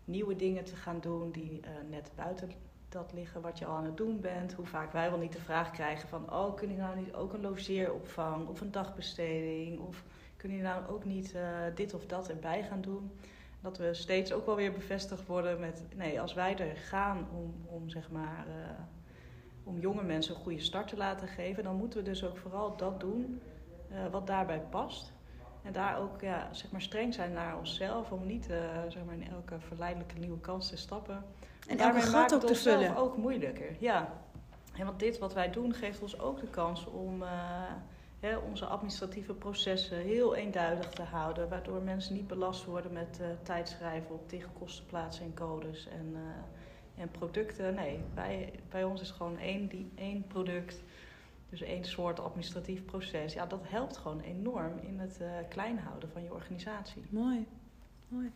[0.05, 2.51] nieuwe dingen te gaan doen die uh, net buiten
[2.89, 4.53] dat liggen wat je al aan het doen bent.
[4.53, 7.33] Hoe vaak wij wel niet de vraag krijgen van, oh, kun je nou niet ook
[7.33, 9.79] een logeeropvang of een dagbesteding?
[9.79, 10.03] Of
[10.37, 11.41] kun je nou ook niet uh,
[11.75, 13.11] dit of dat erbij gaan doen?
[13.61, 17.53] Dat we steeds ook wel weer bevestigd worden met, nee, als wij er gaan om,
[17.65, 18.53] om zeg maar, uh,
[19.63, 22.77] om jonge mensen een goede start te laten geven, dan moeten we dus ook vooral
[22.77, 23.41] dat doen
[23.91, 25.11] uh, wat daarbij past.
[25.63, 29.15] En daar ook ja, zeg maar streng zijn naar onszelf, om niet uh, zeg maar
[29.15, 31.23] in elke verleidelijke nieuwe kans te stappen.
[31.67, 32.95] En elke gat ook te vullen.
[32.95, 34.13] ook moeilijker, ja.
[34.77, 37.29] En want dit wat wij doen geeft ons ook de kans om uh,
[38.19, 41.49] hè, onze administratieve processen heel eenduidig te houden.
[41.49, 47.11] Waardoor mensen niet belast worden met uh, tijdschrijven op tegenkostenplaatsen en codes en, uh, en
[47.11, 47.75] producten.
[47.75, 50.83] Nee, bij, bij ons is gewoon één, die, één product.
[51.49, 53.33] Dus één soort administratief proces.
[53.33, 57.05] Ja, dat helpt gewoon enorm in het uh, klein houden van je organisatie.
[57.09, 57.47] Mooi.
[58.07, 58.31] Mooi.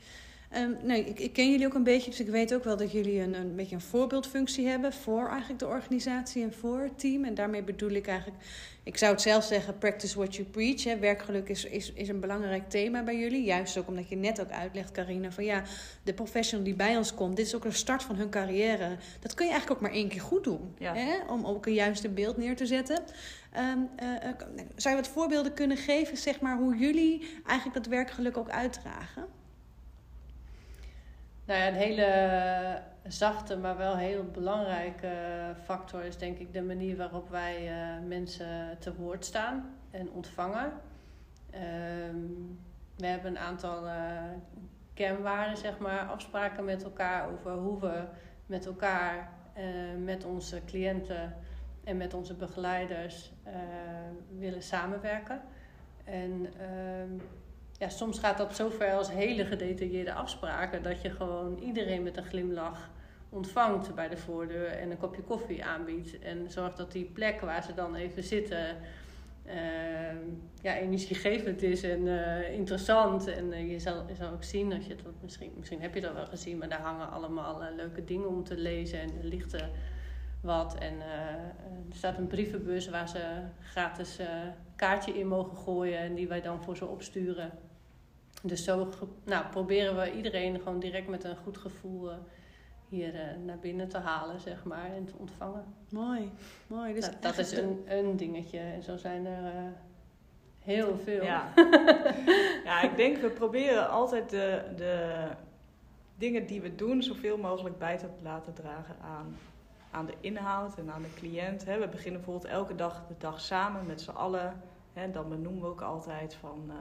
[0.58, 2.92] Um, nee, ik, ik, ken jullie ook een beetje, dus ik weet ook wel dat
[2.92, 7.26] jullie een, een beetje een voorbeeldfunctie hebben voor eigenlijk de organisatie en voor het team.
[7.26, 8.44] En daarmee bedoel ik eigenlijk,
[8.84, 10.84] ik zou het zelf zeggen, practice what you preach.
[10.84, 11.00] Hè.
[11.00, 13.44] Werkgeluk is, is, is een belangrijk thema bij jullie.
[13.44, 15.64] Juist ook omdat je net ook uitlegt, Carina, van ja,
[16.04, 18.98] de professional die bij ons komt, dit is ook een start van hun carrière.
[19.20, 20.96] Dat kun je eigenlijk ook maar één keer goed doen, ja.
[20.96, 23.04] hè, om ook een juiste beeld neer te zetten.
[23.58, 24.30] Um, uh,
[24.76, 29.40] zou je wat voorbeelden kunnen geven, zeg maar, hoe jullie eigenlijk dat werkgeluk ook uitdragen?
[31.46, 35.12] Nou ja, een hele zachte, maar wel heel belangrijke
[35.64, 40.72] factor is denk ik de manier waarop wij uh, mensen te woord staan en ontvangen.
[42.10, 42.60] Um,
[42.98, 43.94] we hebben een aantal uh,
[44.94, 48.04] kernwaarden, zeg maar, afspraken met elkaar over hoe we
[48.46, 49.64] met elkaar, uh,
[50.04, 51.36] met onze cliënten
[51.84, 53.32] en met onze begeleiders
[54.38, 55.42] willen samenwerken.
[56.04, 57.22] En uh,
[57.82, 62.18] ja, soms gaat dat zo ver als hele gedetailleerde afspraken dat je gewoon iedereen met
[62.18, 62.90] een glimlach
[63.30, 66.20] ontvangt bij de voordeur en een kopje koffie aanbiedt.
[66.20, 68.78] En zorgt dat die plek waar ze dan even zitten
[69.46, 69.54] uh,
[70.62, 73.28] ja, energiegevend is en uh, interessant.
[73.28, 76.02] En uh, je, zal, je zal ook zien, als je het, misschien, misschien heb je
[76.02, 79.56] dat wel gezien, maar daar hangen allemaal leuke dingen om te lezen en ligt
[80.42, 80.76] wat.
[80.78, 80.94] En
[81.90, 84.20] er staat een brievenbus waar ze gratis
[84.76, 87.52] kaartje in mogen gooien en die wij dan voor ze opsturen.
[88.42, 88.90] Dus zo
[89.24, 92.16] nou, proberen we iedereen gewoon direct met een goed gevoel uh,
[92.90, 95.66] hier uh, naar binnen te halen, zeg maar, en te ontvangen.
[95.90, 96.32] Mooi,
[96.68, 96.94] mooi.
[96.94, 98.60] Dus nou, dat is een, een dingetje.
[98.60, 99.72] En zo zijn er uh,
[100.60, 101.24] heel veel.
[101.24, 101.54] Ja.
[102.64, 105.28] ja, ik denk we proberen altijd de, de
[106.18, 109.36] dingen die we doen zoveel mogelijk bij te laten dragen aan,
[109.92, 111.66] aan de inhoud en aan de cliënt.
[111.66, 111.80] Hè.
[111.80, 114.62] We beginnen bijvoorbeeld elke dag de dag samen met z'n allen.
[114.94, 116.72] En dan benoemen we ook altijd van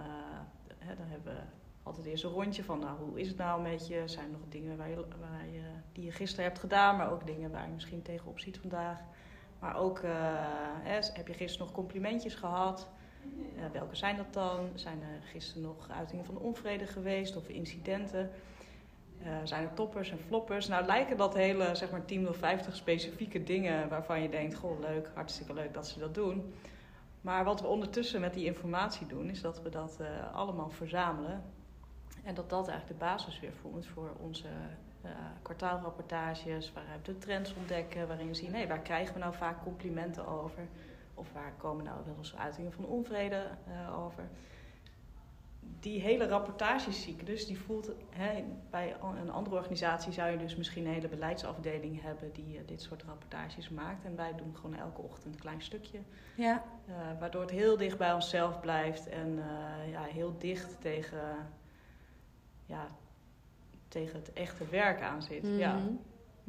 [0.96, 1.40] Dan hebben we
[1.83, 4.03] altijd eerst een rondje van, nou, hoe is het nou met je?
[4.05, 7.26] Zijn er nog dingen waar je, waar je, die je gisteren hebt gedaan, maar ook
[7.26, 9.00] dingen waar je misschien tegenop ziet vandaag?
[9.59, 10.11] Maar ook, uh,
[10.83, 12.88] hè, heb je gisteren nog complimentjes gehad?
[13.57, 14.68] Uh, welke zijn dat dan?
[14.74, 18.31] Zijn er gisteren nog uitingen van onvrede geweest of incidenten?
[19.22, 20.68] Uh, zijn er toppers en floppers?
[20.68, 25.55] Nou, lijken dat hele, zeg maar, 1050 specifieke dingen waarvan je denkt, goh, leuk, hartstikke
[25.55, 26.53] leuk dat ze dat doen.
[27.20, 31.42] Maar wat we ondertussen met die informatie doen, is dat we dat uh, allemaal verzamelen.
[32.24, 34.48] En dat dat eigenlijk de basis weer vormt voor onze
[35.04, 35.11] uh,
[35.42, 39.62] kwartaalrapportages, waaruit we de trends ontdekken, waarin we zien, hé, waar krijgen we nou vaak
[39.62, 40.68] complimenten over?
[41.14, 44.28] Of waar komen nou wel eens uitingen van onvrede uh, over?
[45.80, 50.92] Die hele rapportagecyclus, die voelt hè, bij een andere organisatie zou je dus misschien een
[50.92, 54.04] hele beleidsafdeling hebben die uh, dit soort rapportages maakt.
[54.04, 55.98] En wij doen gewoon elke ochtend een klein stukje.
[56.35, 56.64] Ja.
[56.88, 61.48] Uh, waardoor het heel dicht bij onszelf blijft en uh, ja, heel dicht tegen,
[62.66, 62.88] ja,
[63.88, 65.42] tegen het echte werk aan zit.
[65.42, 65.59] Mhm.
[65.59, 65.80] Ja.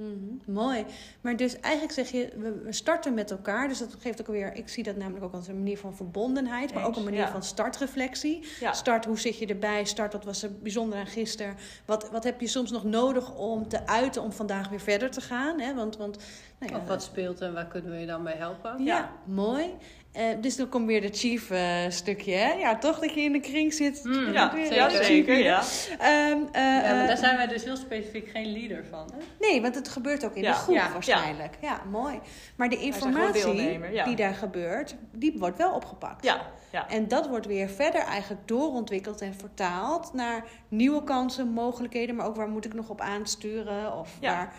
[0.02, 0.42] Mm-hmm.
[0.46, 0.86] Mooi.
[1.22, 2.34] Maar dus eigenlijk zeg je,
[2.64, 3.68] we starten met elkaar.
[3.68, 6.74] Dus dat geeft ook weer, ik zie dat namelijk ook als een manier van verbondenheid,
[6.74, 7.32] maar ook een manier ja.
[7.32, 8.48] van startreflectie.
[8.60, 8.74] Ja.
[8.74, 9.86] Start, hoe zit je erbij?
[9.86, 11.56] Start, wat was er bijzonder aan gisteren?
[11.86, 15.22] Wat, wat heb je soms nog nodig om te uiten om vandaag weer verder te
[15.22, 15.60] gaan?
[15.60, 15.74] Hè?
[15.76, 16.18] Want, want,
[16.60, 18.84] nou ja, Of wat speelt en waar kunnen we je dan bij helpen?
[18.84, 19.12] Ja.
[19.26, 19.76] mooi.
[20.12, 22.52] Eh, dus dan komt weer het chief eh, stukje, hè?
[22.54, 24.04] Ja, toch dat je in de kring zit.
[24.04, 25.06] Mm, Ja, Weer- ja, zeker.
[25.06, 25.38] zeker.
[25.38, 25.62] Ja.
[26.00, 29.12] Ehm, eh, Ja, maar daar zijn wij dus heel specifiek geen leader van.
[29.14, 29.48] Hè?
[29.48, 30.52] Nee, want het gebeurt ook in Ja.
[30.52, 30.92] de groep Ja.
[30.92, 31.58] waarschijnlijk.
[31.62, 31.82] Ja.
[31.92, 32.20] mooi.
[32.56, 36.24] Maar de informatie die daar gebeurt, die wordt wel opgepakt.
[36.26, 36.90] Ja, ja.
[36.90, 42.36] En dat wordt weer verder eigenlijk doorontwikkeld en vertaald naar nieuwe kansen, mogelijkheden, maar ook
[42.36, 44.34] waar moet ik nog op aansturen of Ja.
[44.36, 44.54] waar,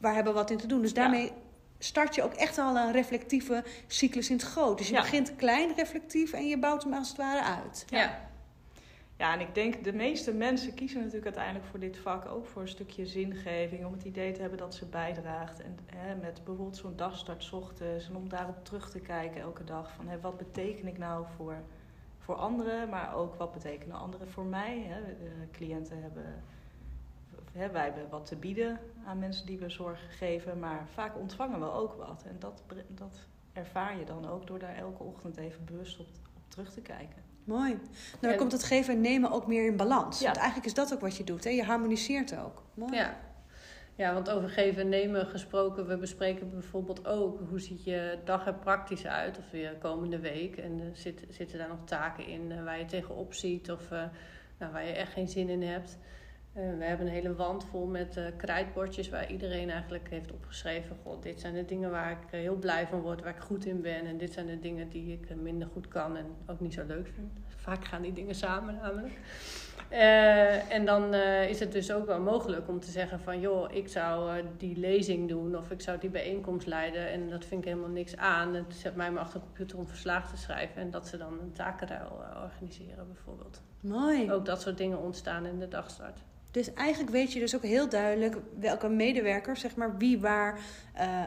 [0.00, 0.82] waar hebben we wat in te doen.
[0.82, 1.32] Dus daarmee
[1.78, 4.78] start je ook echt al een reflectieve cyclus in het groot.
[4.78, 5.00] Dus je Ja.
[5.00, 7.84] begint klein reflectief en je bouwt hem als het ware uit.
[7.88, 8.26] Ja.
[9.16, 12.62] Ja, en ik denk de meeste mensen kiezen natuurlijk uiteindelijk voor dit vak ook voor
[12.62, 13.84] een stukje zingeving.
[13.84, 15.60] Om het idee te hebben dat ze bijdraagt.
[15.60, 18.08] En hè, met bijvoorbeeld zo'n dagstart 's ochtends.
[18.08, 19.92] En om daarop terug te kijken elke dag.
[19.96, 21.54] Van hè, wat beteken ik nou voor,
[22.18, 24.82] voor anderen, maar ook wat betekenen anderen voor mij.
[24.88, 25.00] Hè.
[25.18, 26.42] De cliënten hebben,
[27.52, 30.58] hè, wij hebben wat te bieden aan mensen die we zorg geven.
[30.58, 32.24] Maar vaak ontvangen we ook wat.
[32.26, 36.42] En dat, dat ervaar je dan ook door daar elke ochtend even bewust op, op
[36.50, 37.22] terug te kijken.
[37.44, 37.68] Mooi.
[37.70, 37.80] Nou,
[38.20, 40.18] dan En- komt het geven en nemen ook meer in balans.
[40.18, 40.24] Ja.
[40.24, 41.44] Want eigenlijk is dat ook wat je doet.
[41.44, 41.50] Hè?
[41.50, 42.62] Je harmoniseert ook.
[42.74, 42.94] Mooi.
[42.94, 43.16] Ja.
[43.94, 48.46] Ja, want over geven en nemen gesproken, we bespreken bijvoorbeeld ook hoe ziet je dag
[48.46, 50.56] er praktisch uit of weer komende week.
[50.56, 54.02] En uh, zit, zitten daar nog taken in uh, waar je tegenop ziet of uh,
[54.58, 55.98] nou, waar je echt geen zin in hebt.
[56.78, 61.40] We hebben een hele wand vol met krijtbordjes waar iedereen eigenlijk heeft opgeschreven: God, dit
[61.40, 64.06] zijn de dingen waar ik heel blij van word, waar ik goed in ben.
[64.06, 67.08] En dit zijn de dingen die ik minder goed kan en ook niet zo leuk
[67.14, 67.32] vind.
[67.46, 69.18] Vaak gaan die dingen samen namelijk.
[69.92, 73.74] Uh, en dan uh, is het dus ook wel mogelijk om te zeggen van joh,
[73.74, 77.60] ik zou uh, die lezing doen of ik zou die bijeenkomst leiden en dat vind
[77.60, 78.54] ik helemaal niks aan.
[78.54, 81.38] Het zet mij maar achter de computer om verslagen te schrijven en dat ze dan
[81.40, 83.62] een takenruil organiseren bijvoorbeeld.
[83.80, 84.32] Mooi.
[84.32, 86.20] Ook dat soort dingen ontstaan in de dagstart.
[86.50, 90.58] Dus eigenlijk weet je dus ook heel duidelijk welke medewerker, zeg maar, wie waar
[90.96, 91.22] uh, uh,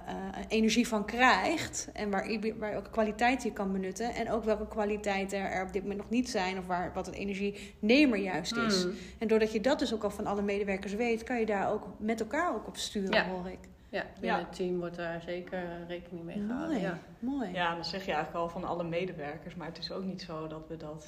[0.48, 1.90] energie van krijgt.
[1.94, 4.14] En waar, waar welke kwaliteit je kan benutten.
[4.14, 6.58] En ook welke kwaliteiten er op dit moment nog niet zijn.
[6.58, 8.86] Of waar, wat een energienemer juist is.
[8.86, 8.94] Mm.
[9.18, 11.88] En doordat je dat dus ook al van alle medewerkers weet, kan je daar ook
[11.98, 13.28] met elkaar ook op sturen, Ja.
[13.28, 13.60] hoor ik.
[13.90, 16.68] Ja, binnen het team wordt daar zeker rekening mee gehouden.
[16.68, 17.00] Mooi, Ja.
[17.20, 17.52] mooi.
[17.54, 20.48] Ja, dan zeg je eigenlijk al van alle medewerkers, maar het is ook niet zo
[20.48, 21.08] dat we dat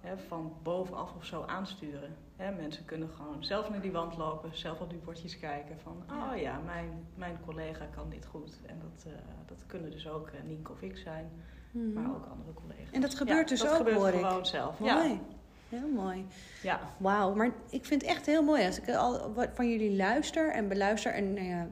[0.00, 2.16] hè, van bovenaf of zo aansturen.
[2.42, 6.02] Hè, mensen kunnen gewoon zelf naar die wand lopen, zelf op die bordjes kijken van,
[6.10, 8.60] oh ja, mijn, mijn collega kan dit goed.
[8.66, 11.30] En dat, eh, dat kunnen dus ook uh, Nienke of ik zijn,
[11.70, 11.92] Mhm.
[11.92, 12.90] maar ook andere collega's.
[12.92, 14.14] En dat gebeurt Ja, dus dat ook, gebeurt hoor ik.
[14.26, 14.78] gewoon zelf.
[14.78, 14.92] Mooi.
[14.92, 15.18] Ja,
[15.68, 16.26] Heel mooi.
[16.62, 16.80] ja.
[16.96, 20.50] Wauw, maar ik vind het echt heel mooi als ik al wat van jullie luister
[20.52, 21.12] en beluister.
[21.12, 21.68] En nou ja,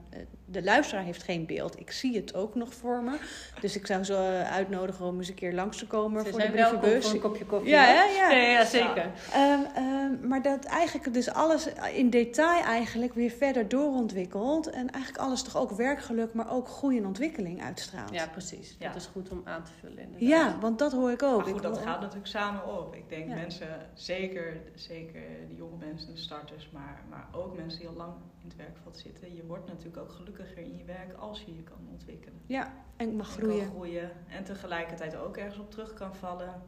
[0.50, 1.78] de luisteraar heeft geen beeld.
[1.80, 3.16] Ik zie het ook nog voor me.
[3.60, 6.50] Dus ik zou ze uitnodigen om eens een keer langs te komen Ze voor de
[6.50, 7.04] brievenbus.
[7.04, 7.70] voor een kopje koffie.
[7.70, 8.08] Ja, ja.
[8.30, 9.10] Ja, ja, zeker.
[9.32, 14.70] Ehm, ehm, maar dat eigenlijk dus alles in detail eigenlijk weer verder doorontwikkelt.
[14.70, 18.12] En eigenlijk alles toch ook werkgeluk, maar ook groei en ontwikkeling uitstraalt.
[18.14, 18.76] Ja, precies.
[18.78, 18.86] Ja.
[18.86, 20.28] Dat is goed om aan te vullen inderdaad.
[20.28, 21.36] Ja, want dat hoor ik ook.
[21.36, 22.94] Maar goed, Ik dat hoor- gaat natuurlijk samen op.
[22.94, 23.34] Ik denk Ja.
[23.34, 28.12] mensen, zeker, zeker de jonge mensen, de starters, maar, maar ook mensen die al lang
[28.42, 29.34] in het werkveld zitten.
[29.34, 30.10] Je wordt natuurlijk ook
[30.40, 32.38] gelukkiger in je werk als je je kan ontwikkelen.
[32.46, 33.59] Ja, en mag En groeien.
[33.59, 36.62] kan groeien en tegelijkertijd ook ergens op terug kan vallen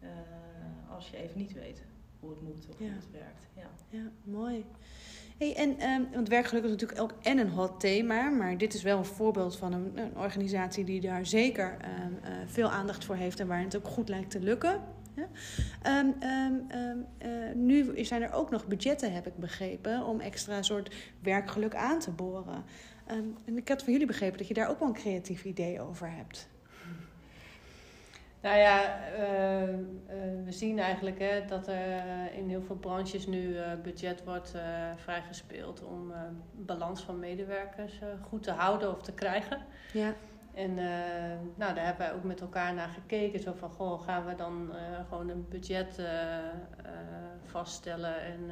[0.00, 0.08] eh,
[0.90, 1.82] als je even niet weet
[2.20, 2.84] hoe het moet of Ja.
[2.84, 3.46] hoe het werkt.
[3.56, 3.68] Ja.
[3.88, 4.64] Ja, mooi.
[5.38, 8.82] Hey, en, ehm, want werkgeluk is natuurlijk ook en een hot thema, maar dit is
[8.82, 13.16] wel een voorbeeld van een, een organisatie die daar zeker ehm, eh, veel aandacht voor
[13.16, 14.80] heeft en waar het ook goed lijkt te lukken.
[15.14, 15.28] Ja?
[15.82, 21.74] Ehm, eh, nu zijn er ook nog budgetten, heb ik begrepen, om extra soort werkgeluk
[21.74, 22.64] aan te boren.
[23.06, 25.80] Ehm, en ik had van jullie begrepen dat je daar ook wel een creatief idee
[25.80, 26.50] over hebt.
[28.42, 29.78] Nou ja, eh, eh,
[30.44, 34.54] we zien eigenlijk hè, dat er eh, in heel veel branches nu eh, budget wordt
[34.54, 34.62] eh,
[34.96, 36.12] vrijgespeeld om
[36.52, 39.58] balans van medewerkers goed te houden of te krijgen.
[39.92, 40.14] Ja,
[40.54, 40.74] En
[41.54, 43.40] nou, daar hebben wij ook met elkaar naar gekeken.
[43.40, 44.72] Zo van, goh, gaan we dan
[45.08, 46.00] gewoon een budget
[47.44, 48.50] vaststellen en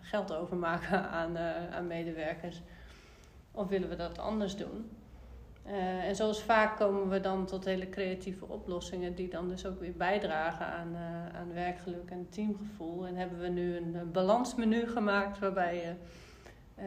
[0.00, 1.38] geld overmaken aan,
[1.72, 2.62] aan medewerkers?
[3.58, 4.90] Of willen we dat anders doen?
[5.62, 9.80] Eh, en zoals vaak komen we dan tot hele creatieve oplossingen die dan dus ook
[9.80, 13.06] weer bijdragen aan, eh, aan werkgeluk en teamgevoel.
[13.06, 15.96] En hebben we nu een, balansmenu gemaakt waarbij
[16.74, 16.84] eh,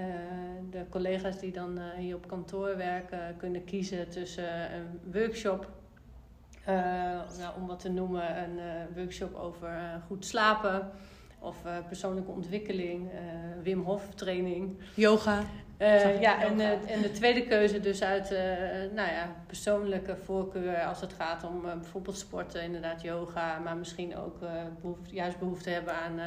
[0.70, 5.70] de collega's die dan hier op kantoor werken kunnen kiezen tussen een workshop,
[7.38, 8.60] nou, om wat te noemen, een
[8.96, 10.92] workshop over goed slapen
[11.44, 13.18] of eh, persoonlijke ontwikkeling, eh,
[13.64, 14.78] Wim Hof training.
[14.96, 15.44] yoga.
[15.78, 18.30] Eh, ja, en, en de tweede keuze dus uit
[18.96, 24.42] nou ja, persoonlijke voorkeur als het gaat om bijvoorbeeld sporten, inderdaad yoga, maar misschien ook
[24.42, 24.50] eh,
[24.82, 26.20] behoefte, juist behoefte hebben aan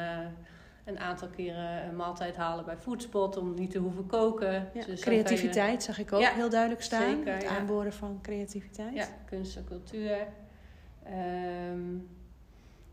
[0.85, 4.69] een aantal keren een maaltijd halen bij Foodspot om niet te hoeven koken.
[4.73, 7.15] Ja, Dus creativiteit zag ik ook Ja, heel duidelijk staan.
[7.15, 8.93] zeker, het aanboren van creativiteit.
[8.93, 10.17] ja, kunst en cultuur.
[11.03, 11.97] Ehm,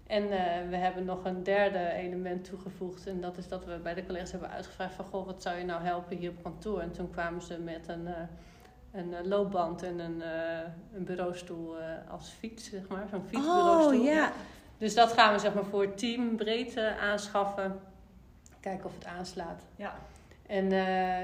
[0.06, 3.06] en eh, we hebben nog een derde element toegevoegd.
[3.06, 5.04] En dat is dat we bij de collega's hebben uitgevraagd van...
[5.04, 6.80] Goh, wat zou je nou helpen hier op kantoor?
[6.80, 8.14] En toen kwamen ze met een, eh,
[8.92, 10.22] een eh, loopband en een,
[10.94, 11.76] een bureaustoel
[12.10, 13.06] als fiets, zeg maar.
[13.10, 14.00] Zo'n fietsbureaustoel.
[14.00, 14.32] Oh ja.
[14.78, 17.80] Dus dat gaan we zeg maar voor teambreed eh, aanschaffen.
[18.60, 19.62] Kijken of het aanslaat.
[19.76, 19.94] Ja.
[20.46, 20.70] En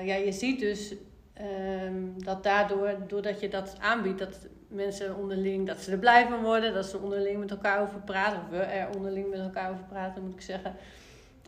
[0.06, 0.94] ja, je ziet dus
[1.38, 6.42] ehm, dat daardoor, doordat je dat aanbiedt, dat mensen onderling, dat ze er blij van
[6.42, 9.84] worden, dat ze onderling met elkaar over praten, of we er onderling met elkaar over
[9.84, 10.74] praten, moet ik zeggen.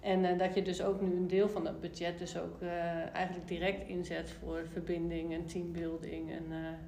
[0.02, 3.14] En eh, dat je dus ook nu een deel van dat budget dus ook eh,
[3.14, 6.30] eigenlijk direct inzet voor verbinding en teambuilding.
[6.30, 6.44] En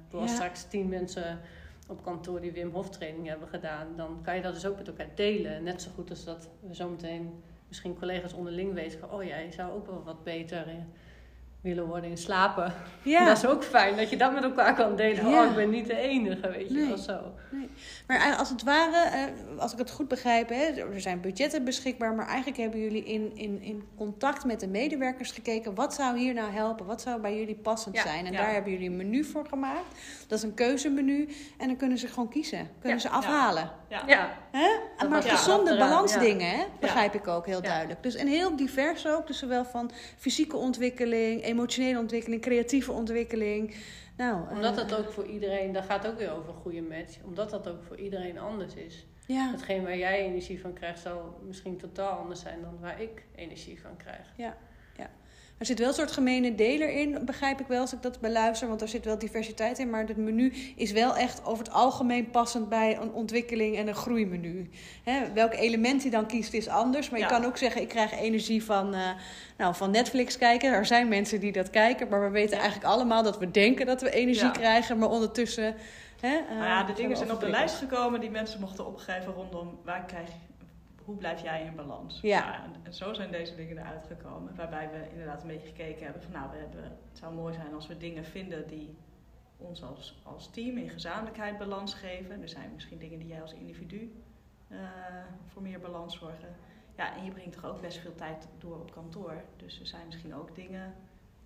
[0.09, 0.27] door Ja.
[0.27, 1.39] straks tien mensen
[1.87, 4.87] op kantoor die Wim Hof training hebben gedaan, dan kan je dat dus ook met
[4.87, 5.63] elkaar delen.
[5.63, 9.51] Net zo goed als dat we zometeen misschien collega's onderling weten van, oh ja, je
[9.51, 10.65] zou ook wel wat beter
[11.63, 12.73] willen worden in slapen.
[13.01, 13.25] Ja.
[13.25, 15.29] Dat is ook fijn dat je dat met elkaar kan delen.
[15.29, 15.43] Ja.
[15.43, 16.87] Oh, ik ben niet de enige, weet je Nee.
[16.87, 17.19] wel zo.
[18.07, 22.13] Maar als het ware, eh, als ik het goed begrijp, hè, er zijn budgetten beschikbaar,
[22.13, 26.33] maar eigenlijk hebben jullie in, in, in contact met de medewerkers gekeken, wat zou hier
[26.33, 28.25] nou helpen, wat zou bij jullie passend Ja, zijn.
[28.25, 28.37] En ja.
[28.37, 29.95] daar hebben jullie een menu voor gemaakt.
[30.27, 33.71] Dat is een keuzemenu en dan kunnen ze gewoon kiezen, kunnen Ja, ze afhalen.
[33.89, 34.03] Ja.
[34.07, 34.67] Ja, Hè?
[34.97, 36.63] Dat maar gezonde balansdingen, hè?
[36.79, 37.67] begrijp ik ook heel Ja.
[37.67, 38.03] duidelijk.
[38.03, 43.75] Dus en heel divers ook, dus zowel van fysieke ontwikkeling, emotionele ontwikkeling, creatieve ontwikkeling.
[44.17, 47.17] Nou, omdat eh, het ook voor iedereen, dat gaat ook weer over een goede match.
[47.23, 49.05] Omdat dat ook voor iedereen anders is.
[49.27, 53.25] Ja, Hetgeen waar jij energie van krijgt, zal misschien totaal anders zijn dan waar ik
[53.35, 54.33] energie van krijg.
[55.63, 58.67] Er zit wel een soort gemene deler in, begrijp ik wel als ik dat beluister.
[58.67, 59.89] Want er zit wel diversiteit in.
[59.89, 63.95] Maar het menu is wel echt over het algemeen passend bij een ontwikkeling en een
[63.95, 64.69] groeimenu.
[65.03, 67.09] Hè, welk element je dan kiest is anders.
[67.09, 69.09] Maar je kan ook zeggen, ik krijg energie van, eh,
[69.57, 70.73] nou, van Netflix kijken.
[70.73, 72.07] Er zijn mensen die dat kijken.
[72.07, 74.51] Maar we weten eigenlijk allemaal dat we denken dat we energie Ja.
[74.51, 74.97] krijgen.
[74.97, 75.75] Maar ondertussen...
[76.19, 78.85] Hè, eh, Nou ja, de gaan dingen zijn op de lijst gekomen die mensen mochten
[78.85, 80.52] opgeven rondom waar krijg je,
[81.05, 82.21] hoe blijf jij in balans.
[82.21, 82.63] Ja.
[82.63, 84.55] en- en zo zijn deze dingen eruit gekomen.
[84.55, 87.73] Waarbij we inderdaad een beetje gekeken hebben van nou, we hebben, het zou mooi zijn
[87.73, 88.95] als we dingen vinden die
[89.57, 92.41] ons als, als team in gezamenlijkheid balans geven.
[92.41, 94.21] Er zijn misschien dingen die jij als individu
[94.67, 94.77] eh,
[95.47, 96.55] voor meer balans zorgen.
[96.97, 99.43] Ja, en je brengt toch ook best veel tijd door op kantoor.
[99.57, 100.93] Dus er zijn misschien ook dingen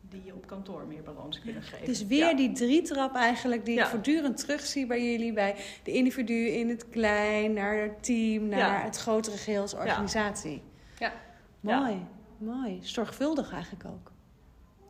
[0.09, 1.85] die je op kantoor meer balans kunnen geven.
[1.85, 2.33] Dus weer Ja.
[2.35, 5.33] die drietrap eigenlijk die ik voortdurend terugzie bij jullie.
[5.33, 8.81] Bij de individu in het klein, naar het team, naar Ja.
[8.81, 10.61] het grotere geheel als organisatie.
[10.97, 11.13] Ja.
[11.59, 12.05] Mooi,
[12.37, 12.79] mooi.
[12.81, 14.11] Zorgvuldig eigenlijk ook.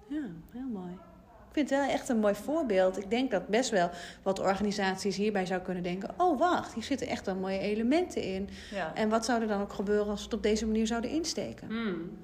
[0.08, 0.91] Ja, heel mooi.
[1.47, 2.97] Ik vind het wel echt een mooi voorbeeld.
[2.97, 3.89] Ik denk dat best wel
[4.23, 6.10] wat organisaties hierbij zou kunnen denken...
[6.17, 8.49] oh, wacht, hier zitten echt wel mooie elementen in.
[8.71, 8.95] Ja.
[8.95, 11.67] En wat zou er dan ook gebeuren als we het op deze manier zouden insteken?
[11.67, 12.17] Hmm.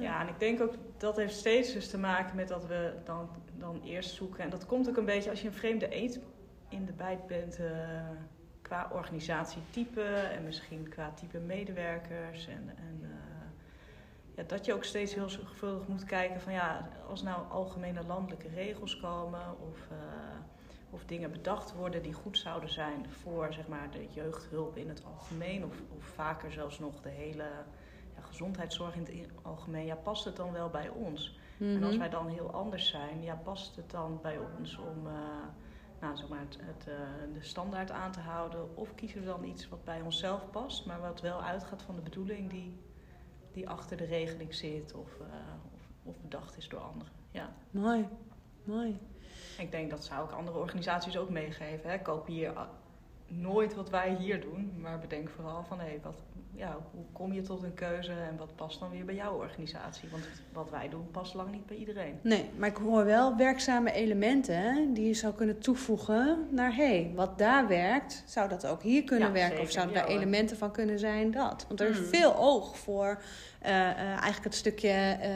[0.00, 3.28] Ja, en ik denk ook dat heeft steeds dus te maken met dat we dan,
[3.58, 4.44] dan eerst zoeken.
[4.44, 6.20] En dat komt ook een beetje als je een vreemde eet
[6.68, 7.70] in de bijt bent eh,
[8.62, 12.46] qua organisatietype en misschien qua type medewerkers.
[12.46, 13.10] En, en eh,
[14.34, 18.48] ja, dat je ook steeds heel zorgvuldig moet kijken van ja, als nou algemene landelijke
[18.48, 19.96] regels komen of, eh,
[20.90, 25.04] of dingen bedacht worden die goed zouden zijn voor zeg maar, de jeugdhulp in het
[25.04, 27.44] algemeen of, of vaker zelfs nog de hele
[28.32, 31.38] gezondheidszorg in het algemeen, ja, past het dan wel bij ons?
[31.58, 31.98] En als Mhm.
[31.98, 35.12] wij dan heel anders zijn, ja, past het dan bij ons om eh,
[36.00, 36.94] nou, zeg maar het, het, eh,
[37.32, 38.76] de standaard aan te houden?
[38.76, 42.00] Of kiezen we dan iets wat bij onszelf past, maar wat wel uitgaat van de
[42.02, 42.80] bedoeling die,
[43.52, 45.26] die achter de regeling zit of, eh,
[45.74, 47.12] of, of bedacht is door anderen?
[47.30, 47.48] Ja.
[47.70, 48.08] Mooi,
[48.64, 48.98] mooi.
[49.58, 51.90] Ik denk dat zou ik andere organisaties ook meegeven.
[51.90, 51.98] Hè.
[52.02, 52.68] Kopieer
[53.40, 56.14] nooit wat wij hier doen, maar bedenk vooral van hé, wat,
[56.54, 60.08] ja, hoe kom je tot een keuze en wat past dan weer bij jouw organisatie?
[60.10, 62.18] Want wat wij doen past lang niet bij iedereen.
[62.22, 67.12] Nee, maar ik hoor wel werkzame elementen die je zou kunnen toevoegen naar hé, hey,
[67.14, 69.50] wat daar werkt, zou dat ook hier kunnen Ja, werken?
[69.50, 69.66] zeker.
[69.66, 71.64] Of zouden daar elementen van kunnen zijn dat?
[71.68, 72.06] Want er is Hmm.
[72.06, 73.22] veel oog voor
[73.60, 75.30] eh, eh, eigenlijk het stukje eh,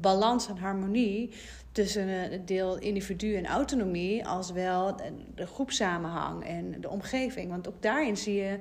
[0.00, 1.34] balans en harmonie
[1.74, 4.96] tussen eh, het deel individu en autonomie, als wel
[5.34, 7.50] de, groepsamenhang en de omgeving.
[7.50, 8.58] Want ook daarin zie je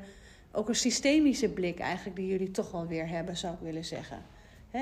[0.51, 4.17] ook een systemische blik eigenlijk die jullie toch wel weer hebben, zou ik willen zeggen.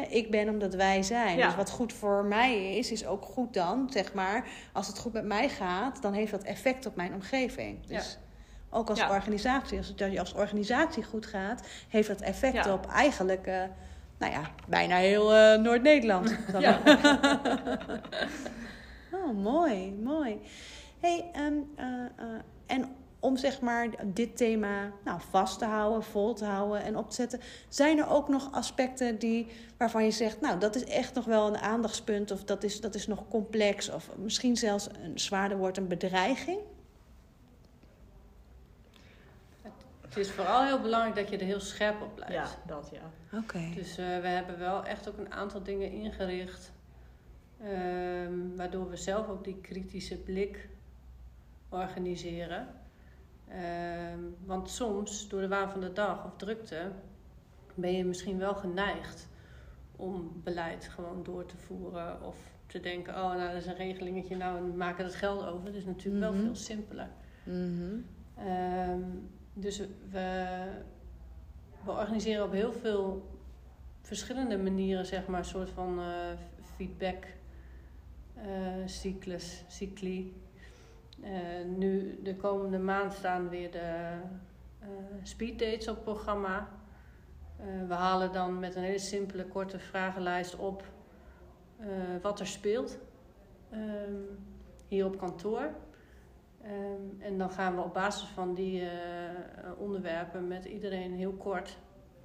[0.10, 1.38] Ik ben omdat wij zijn.
[1.38, 1.46] Ja.
[1.48, 4.48] Dus wat goed voor mij is, is ook goed dan, zeg maar.
[4.72, 7.86] Als het goed met mij gaat, dan heeft dat effect op mijn omgeving.
[7.88, 8.18] Dus
[8.70, 9.10] ook als Ja.
[9.10, 13.50] organisatie, als het als organisatie goed gaat, heeft dat effect op eigenlijk,
[14.22, 16.36] nou ja, bijna heel eh, Noord-Nederland.
[16.60, 16.82] Ja.
[19.14, 20.40] oh, mooi, mooi.
[21.00, 22.86] Hey, ehm, eh, eh, en
[23.20, 27.16] om zeg maar dit thema nou, vast te houden, vol te houden en op te
[27.16, 31.26] zetten, zijn er ook nog aspecten die, waarvan je zegt, nou, dat is echt nog
[31.26, 35.58] wel een aandachtspunt of dat is, dat is nog complex of misschien zelfs een zwaarder
[35.58, 36.60] woord, een bedreiging?
[40.12, 42.34] Het is vooral heel belangrijk dat je er heel scherp op blijft.
[42.34, 43.38] Ja, dat ja.
[43.40, 43.60] Oké.
[43.76, 46.72] Dus eh, we hebben wel echt ook een aantal dingen ingericht.
[47.64, 50.70] ehm, waardoor we zelf ook die kritische blik
[51.70, 52.68] organiseren.
[53.48, 56.92] Ehm, want soms, door de waan van de dag of drukte,
[57.76, 59.28] ben je misschien wel geneigd
[59.96, 62.24] om beleid gewoon door te voeren.
[62.24, 65.46] Of te denken, oh nou dat is een regelingetje, nou en we maken het geld
[65.46, 65.66] over.
[65.66, 66.34] Dat is natuurlijk Mhm.
[66.34, 67.10] wel veel simpeler.
[67.44, 67.96] Mhm.
[68.38, 69.02] Ehm,
[69.54, 69.80] dus
[70.10, 70.66] we,
[71.84, 73.30] we organiseren op heel veel
[74.02, 76.06] verschillende manieren, zeg maar, een soort van eh,
[76.76, 77.26] feedback
[78.36, 78.46] eh,
[78.86, 80.34] cyclus, cycli.
[81.22, 81.32] Eh,
[81.78, 84.20] nu, de komende maand staan weer de
[85.24, 86.70] speed dates op programma.
[87.88, 90.84] We halen dan met een hele simpele, korte vragenlijst op
[92.22, 92.98] wat er speelt
[93.70, 94.14] ehm,
[94.88, 95.72] hier op kantoor.
[96.64, 98.90] Ehm, en dan gaan we op basis van die eh,
[99.78, 101.78] onderwerpen met iedereen heel kort,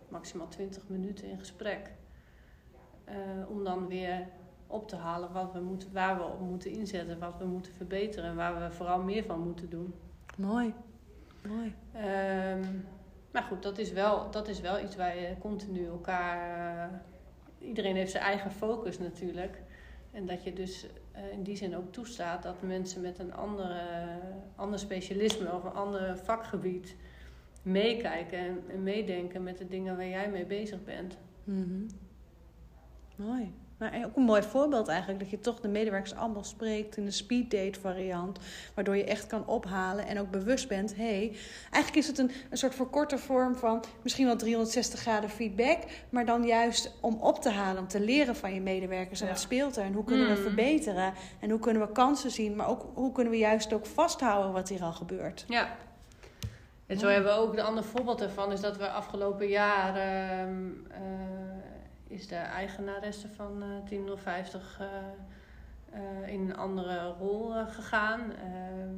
[0.09, 1.91] maximaal 20 minuten in gesprek.
[3.05, 3.17] Eh,
[3.49, 4.29] om dan weer
[4.67, 8.31] op te halen wat we moeten, waar we op moeten inzetten, wat we moeten verbeteren
[8.31, 9.95] en waar we vooral meer van moeten doen.
[10.37, 10.75] Mooi.
[11.49, 11.75] Mooi.
[11.93, 12.65] Ehm,
[13.31, 16.91] maar goed, dat is, wel, dat is wel iets waar je continu elkaar.
[16.91, 19.63] eh, iedereen heeft zijn eigen focus natuurlijk.
[20.11, 20.87] En dat je dus
[21.33, 23.81] in die zin ook toestaat dat mensen met een andere,
[24.57, 26.97] ander specialisme of een ander vakgebied
[27.63, 31.19] meekijken en, en meedenken met de dingen waar jij mee bezig bent.
[31.45, 31.87] Mhm.
[33.17, 33.53] Mooi.
[33.79, 37.13] Maar ook een mooi voorbeeld eigenlijk, dat je toch de medewerkers allemaal spreekt in een
[37.13, 38.39] speeddate variant,
[38.75, 41.37] waardoor je echt kan ophalen en ook bewust bent, hé, hey,
[41.71, 45.79] eigenlijk is het een, een soort verkorte vorm van misschien wel 360 graden feedback,
[46.11, 49.33] maar dan juist om op te halen, om te leren van je medewerkers en Ja.
[49.33, 50.43] wat speelt er en hoe kunnen we Mm.
[50.43, 54.53] verbeteren en hoe kunnen we kansen zien, maar ook hoe kunnen we juist ook vasthouden
[54.53, 55.45] wat hier al gebeurt.
[55.49, 55.69] Ja.
[56.87, 60.65] En zo hebben we ook een ander voorbeeld daarvan, is dat we afgelopen jaar ehm,
[60.91, 61.01] eh,
[62.09, 64.81] is de eigenaresse van 1050
[65.91, 68.21] eh, in een andere rol gegaan.
[68.33, 68.95] Ehm,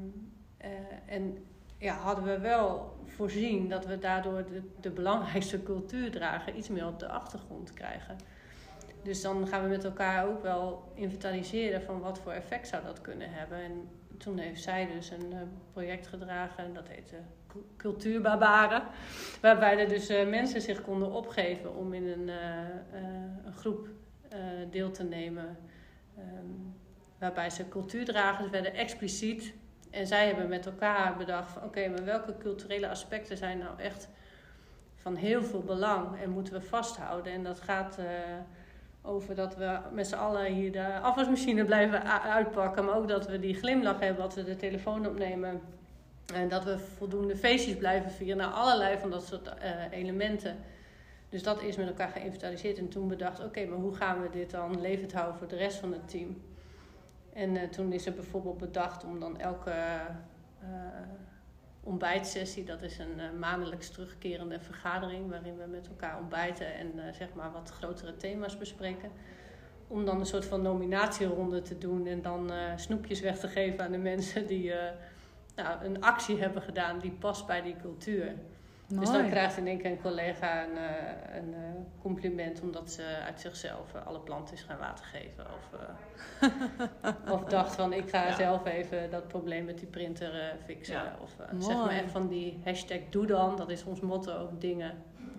[0.56, 1.46] eh, en
[1.78, 6.98] ja, hadden we wel voorzien dat we daardoor de, de belangrijkste cultuurdrager iets meer op
[6.98, 8.16] de achtergrond krijgen.
[9.02, 13.00] Dus dan gaan we met elkaar ook wel inventariseren van wat voor effect zou dat
[13.00, 13.58] kunnen hebben.
[13.58, 13.88] En
[14.18, 15.38] toen heeft zij dus een eh,
[15.72, 17.16] project gedragen en dat heette
[17.46, 18.82] Cu- Cultuurbarbaren.
[19.40, 22.96] Waarbij er dus eh, mensen zich konden opgeven om in een, eh,
[23.44, 23.88] een groep
[24.70, 25.56] deel te nemen.
[26.16, 26.46] Ehm,
[27.18, 29.54] waarbij ze cultuurdragers werden expliciet.
[29.90, 34.08] En zij hebben met elkaar bedacht oké, maar welke culturele aspecten zijn nou echt
[34.94, 37.32] van heel veel belang en moeten we vasthouden.
[37.32, 37.98] En dat gaat...
[39.08, 42.84] over dat we met z'n allen hier de afwasmachine blijven uitpakken.
[42.84, 45.60] Maar ook dat we die glimlach hebben, dat we de telefoon opnemen.
[46.34, 48.36] En dat we voldoende feestjes blijven vieren.
[48.36, 50.56] Nou, allerlei van dat soort eh, elementen.
[51.28, 52.78] Dus dat is met elkaar geïnventariseerd.
[52.78, 55.78] En toen bedacht, oké, maar hoe gaan we dit dan levend houden voor de rest
[55.78, 56.42] van het team?
[57.32, 60.68] En eh, toen is er bijvoorbeeld bedacht om dan elke eh,
[61.88, 67.14] ontbijtsessie, dat is een eh, maandelijks terugkerende vergadering waarin we met elkaar ontbijten en eh,
[67.14, 69.10] zeg maar wat grotere thema's bespreken.
[69.86, 73.84] Om dan een soort van nominatieronde te doen en dan eh, snoepjes weg te geven
[73.84, 74.72] aan de mensen die
[75.56, 78.34] nou, een actie hebben gedaan die past bij die cultuur.
[78.88, 81.60] Dus dan krijgt in één keer een collega een, eh, een eh,
[82.02, 85.44] compliment omdat ze uit zichzelf eh, alle planten is gaan water geven.
[85.46, 85.80] Of,
[86.40, 88.34] eh, of dacht van ik ga Ja.
[88.34, 90.94] zelf even dat probleem met die printer eh, fixen.
[90.94, 91.16] Ja.
[91.22, 94.92] Of zeg maar echt van die hashtag doe dan, dat is ons motto ook dingen.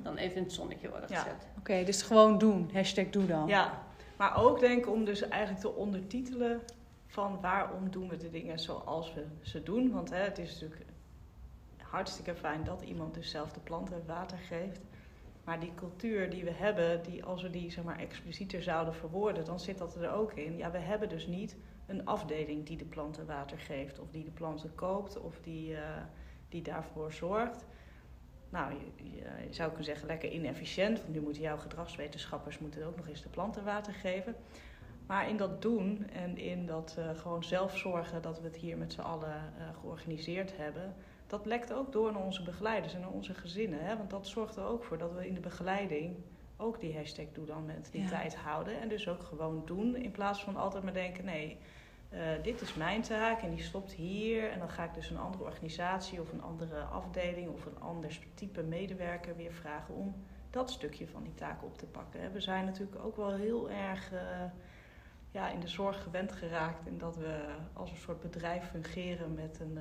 [0.04, 1.18] Dan even in het zonnetje worden Ja.
[1.20, 1.48] gezet.
[1.60, 2.70] Oké, dus gewoon doen.
[2.74, 3.48] Hashtag doe dan.
[3.48, 3.84] Ja,
[4.18, 6.62] maar ook denk om dus eigenlijk te ondertitelen
[7.08, 9.92] van waarom doen we de dingen zoals we ze doen.
[9.92, 10.82] Want hè, het is natuurlijk
[11.90, 14.82] hartstikke fijn dat iemand dus zelf de planten water geeft.
[15.44, 19.46] Maar die cultuur die we hebben, die, als we die zeg maar, explicieter zouden verwoorden,
[19.46, 20.58] dan zit dat er ook in.
[20.58, 24.32] Ja, we hebben dus niet een afdeling die de planten water geeft, of die de
[24.32, 25.82] planten koopt, of die, eh,
[26.50, 27.66] die daarvoor zorgt.
[28.50, 33.08] Nou, je, zou kunnen zeggen lekker inefficiënt, want nu moeten jouw gedragswetenschappers moeten ook nog
[33.08, 34.36] eens de planten water geven.
[35.08, 38.78] Maar in dat doen en in dat eh, gewoon zelf zorgen dat we het hier
[38.78, 40.96] met z'n allen eh, georganiseerd hebben,
[41.30, 43.80] dat lekt ook door naar onze begeleiders en naar onze gezinnen.
[43.86, 43.98] Hè?
[43.98, 46.16] Want dat zorgt er ook voor dat we in de begeleiding
[46.58, 48.08] ook die hashtag doe dan met die Ja.
[48.10, 48.80] tijd houden.
[48.82, 51.58] En dus ook gewoon doen in plaats van altijd maar denken, nee,
[52.10, 54.52] eh, dit is mijn taak en die stopt hier.
[54.52, 58.20] En dan ga ik dus een andere organisatie of een andere afdeling of een ander
[58.34, 60.16] type medewerker weer vragen om
[60.50, 62.32] dat stukje van die taak op te pakken.
[62.34, 64.20] We zijn natuurlijk ook wel heel erg eh,
[65.32, 69.60] ja, in de zorg gewend geraakt in dat we als een soort bedrijf fungeren met,
[69.60, 69.80] een,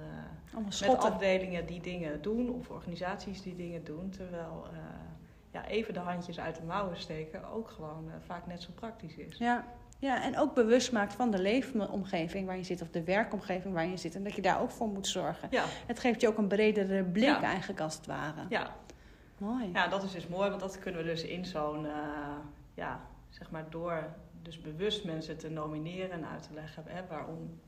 [0.55, 4.11] Allemaal met afdelingen die dingen doen of organisaties die dingen doen.
[4.11, 4.79] Terwijl eh,
[5.51, 9.15] ja, even de handjes uit de mouwen steken ook gewoon eh, vaak net zo praktisch
[9.17, 9.39] is.
[9.39, 9.65] Ja.
[9.99, 13.87] ja, en ook bewust maakt van de leefomgeving waar je zit of de werkomgeving waar
[13.87, 14.15] je zit.
[14.15, 15.49] En dat je daar ook voor moet zorgen.
[15.51, 17.43] Ja, Het geeft je ook een bredere blik Ja.
[17.43, 18.41] eigenlijk als het ware.
[18.49, 18.75] ja.
[19.39, 19.71] Mooi.
[19.73, 21.87] Ja, dat is dus mooi, want dat kunnen we dus in zo'n,
[22.75, 24.09] ja, zeg maar door
[24.49, 27.61] dus bewust mensen te nomineren en uit te leggen waarom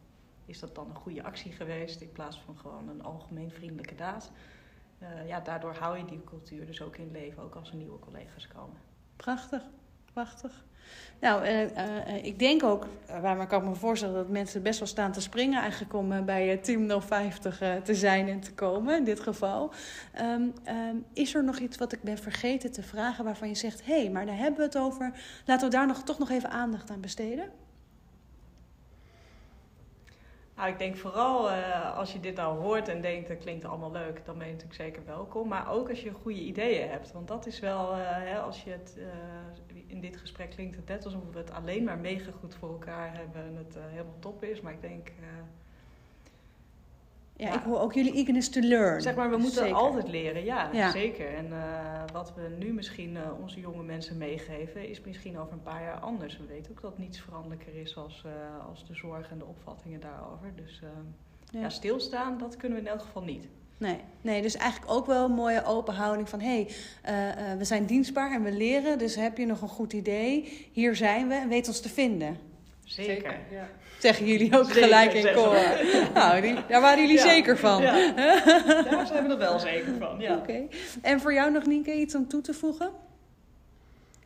[0.47, 4.33] is dat dan een goede actie geweest in plaats van gewoon een algemeen vriendelijke daad.
[4.99, 7.99] Eh, ja, daardoor hou je die cultuur dus ook in leven, ook als er nieuwe
[7.99, 8.76] collega's komen.
[9.16, 9.62] Prachtig.
[10.13, 10.65] Prachtig.
[11.21, 12.87] Nou, uh, uh, ik denk ook,
[13.21, 16.57] waar ik kan me voorstellen dat mensen best wel staan te springen eigenlijk om bij
[16.57, 19.73] Team 050 te zijn en te komen in dit geval.
[20.21, 23.87] Um, um, is er nog iets wat ik ben vergeten te vragen waarvan je zegt,
[23.87, 25.13] hé, hey, maar daar hebben we het over.
[25.47, 27.51] Laten we daar nog, toch nog even aandacht aan besteden?
[30.61, 33.93] Nou, ik denk vooral uh, als je dit nou hoort en denkt dat klinkt allemaal
[33.93, 35.49] leuk, dan ben je natuurlijk zeker welkom.
[35.49, 37.13] Maar ook als je goede ideeën hebt.
[37.13, 39.07] Want dat is wel, uh, hè, als je het, uh,
[39.87, 43.17] in dit gesprek klinkt het net alsof we het alleen maar mega goed voor elkaar
[43.17, 44.61] hebben en het helemaal top is.
[44.61, 45.13] Maar ik denk,
[47.41, 49.01] ja, ik hoor ook jullie eagerness to learn.
[49.01, 51.34] Zeg maar, we moeten altijd leren, ja, zeker.
[51.34, 55.62] En uh, wat we nu misschien uh, onze jonge mensen meegeven, is misschien over een
[55.62, 56.38] paar jaar anders.
[56.38, 60.01] We weten ook dat niets veranderlijker is als, uh, als de zorg en de opvattingen
[60.01, 60.53] daarover.
[60.57, 60.80] Dus
[61.51, 61.61] ja.
[61.61, 61.68] ja.
[61.68, 63.47] stilstaan, dat kunnen we in elk geval niet.
[63.78, 66.41] Nee, nee, dus eigenlijk ook wel een mooie open houding van...
[66.41, 66.66] hé,
[67.03, 70.68] hey, we zijn dienstbaar en we leren, dus heb je nog een goed idee?
[70.72, 72.50] Hier zijn we en weet ons te vinden.
[72.91, 73.68] Zeker, Zeker ja.
[73.99, 75.55] Zeggen jullie ook gelijk in koor.
[76.14, 77.82] Nou, die, daar waren jullie zeker van.
[77.82, 78.12] Ja.
[78.91, 80.36] daar zijn we er wel zeker van, ja.
[80.36, 80.66] Oké.
[81.03, 82.91] En voor jou nog, Nienke, iets om toe te voegen?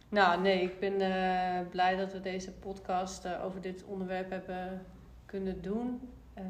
[0.09, 4.87] Nou, nee, ik ben uh, blij dat we deze podcast uh, over dit onderwerp hebben
[5.27, 6.01] kunnen doen.
[6.39, 6.45] Uh,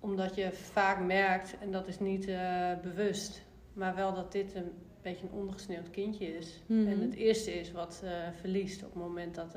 [0.00, 2.26] omdat je vaak merkt, en dat is niet
[2.82, 4.72] bewust, maar wel dat dit een
[5.02, 6.62] beetje een ondergesneeuwd kindje is.
[6.66, 6.92] Mm -hmm.
[6.92, 8.02] En het eerste is wat
[8.40, 9.56] verliest op het moment dat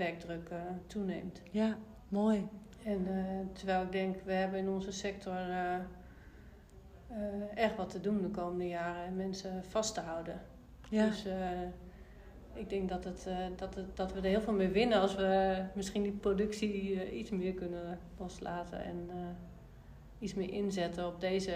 [0.00, 1.42] werkdruk uh, toeneemt.
[1.50, 1.76] Ja,
[2.08, 2.48] mooi.
[2.84, 5.74] En uh, terwijl ik denk, we hebben in onze sector uh,
[7.54, 10.40] echt wat te doen de komende jaren en mensen vast te houden.
[10.90, 11.06] Ja.
[11.06, 11.26] Dus
[12.54, 15.62] ik denk dat, het, dat, het, dat we er heel veel mee winnen als we
[15.74, 19.10] misschien die productie iets meer kunnen loslaten en
[20.18, 21.54] iets meer inzetten op deze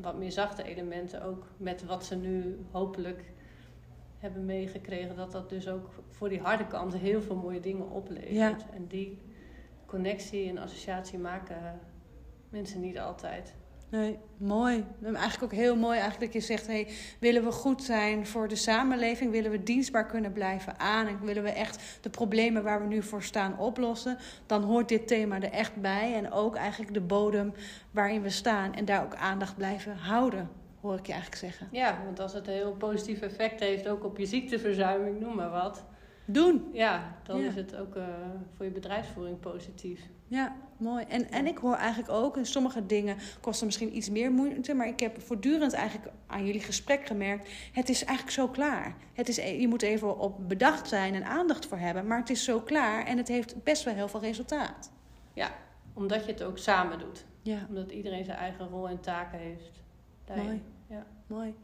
[0.00, 1.22] wat meer zachte elementen.
[1.22, 3.32] Ook met wat ze nu hopelijk
[4.22, 8.64] hebben meegekregen dat dat dus ook voor die harde kant heel veel mooie dingen oplevert.
[8.74, 9.18] En die
[9.86, 11.80] connectie en associatie maken
[12.48, 13.54] mensen niet altijd.
[13.90, 14.84] Nee, mooi.
[15.02, 18.56] Eigenlijk ook heel mooi eigenlijk dat je zegt, hey, willen we goed zijn voor de
[18.56, 22.86] samenleving, willen we dienstbaar kunnen blijven aan en willen we echt de problemen waar we
[22.86, 27.00] nu voor staan oplossen, dan hoort dit thema er echt bij en ook eigenlijk de
[27.00, 27.52] bodem
[27.90, 31.68] waarin we staan en daar ook aandacht blijven houden hoor ik je eigenlijk zeggen.
[31.70, 35.50] Ja, want als het een heel positief effect heeft, ook op je ziekteverzuiming, noem maar
[35.50, 35.84] wat.
[36.24, 36.68] Doen.
[36.72, 38.04] Ja, dan is het ook uh,
[38.56, 40.00] voor je bedrijfsvoering positief.
[40.26, 41.04] Ja, mooi.
[41.08, 44.86] En, en ik hoor eigenlijk ook, en sommige dingen kosten misschien iets meer moeite, maar
[44.86, 48.96] ik heb voortdurend eigenlijk aan jullie gesprek gemerkt, het is eigenlijk zo klaar.
[49.12, 52.44] Het is, je moet even op bedacht zijn en aandacht voor hebben, maar het is
[52.44, 54.92] zo klaar en het heeft best wel heel veel resultaat.
[55.32, 55.50] Ja,
[55.92, 57.24] omdat je het ook samen doet.
[57.42, 57.66] Ja.
[57.68, 59.81] Omdat iedereen zijn eigen rol en taken heeft.
[60.28, 60.62] Mooi.
[60.88, 61.06] Ja.
[61.26, 61.54] Mooi.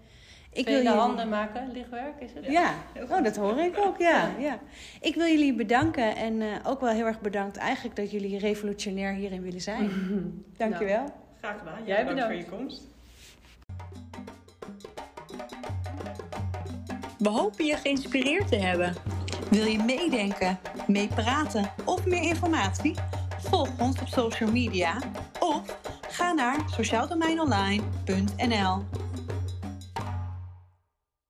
[0.53, 0.89] Ik wil jullie...
[0.89, 2.47] handen maken, lichtwerk is het?
[2.47, 2.75] Ja,
[3.11, 4.31] oh, dat hoor ik ook, ja.
[4.39, 4.59] ja.
[5.01, 9.13] Ik wil jullie bedanken en uh, ook wel heel erg bedankt eigenlijk dat jullie revolutionair
[9.13, 9.91] hierin willen zijn.
[10.57, 11.03] Dankjewel.
[11.03, 11.85] Nou, graag gedaan.
[11.85, 12.83] Jij bedankt, bedankt voor je komst.
[17.19, 18.95] We hopen je geïnspireerd te hebben.
[19.51, 22.95] Wil je meedenken, meepraten of meer informatie?
[23.39, 24.99] Volg ons op social media
[25.41, 25.79] of
[26.19, 28.85] Ga naar sociaaldomeinonline.nl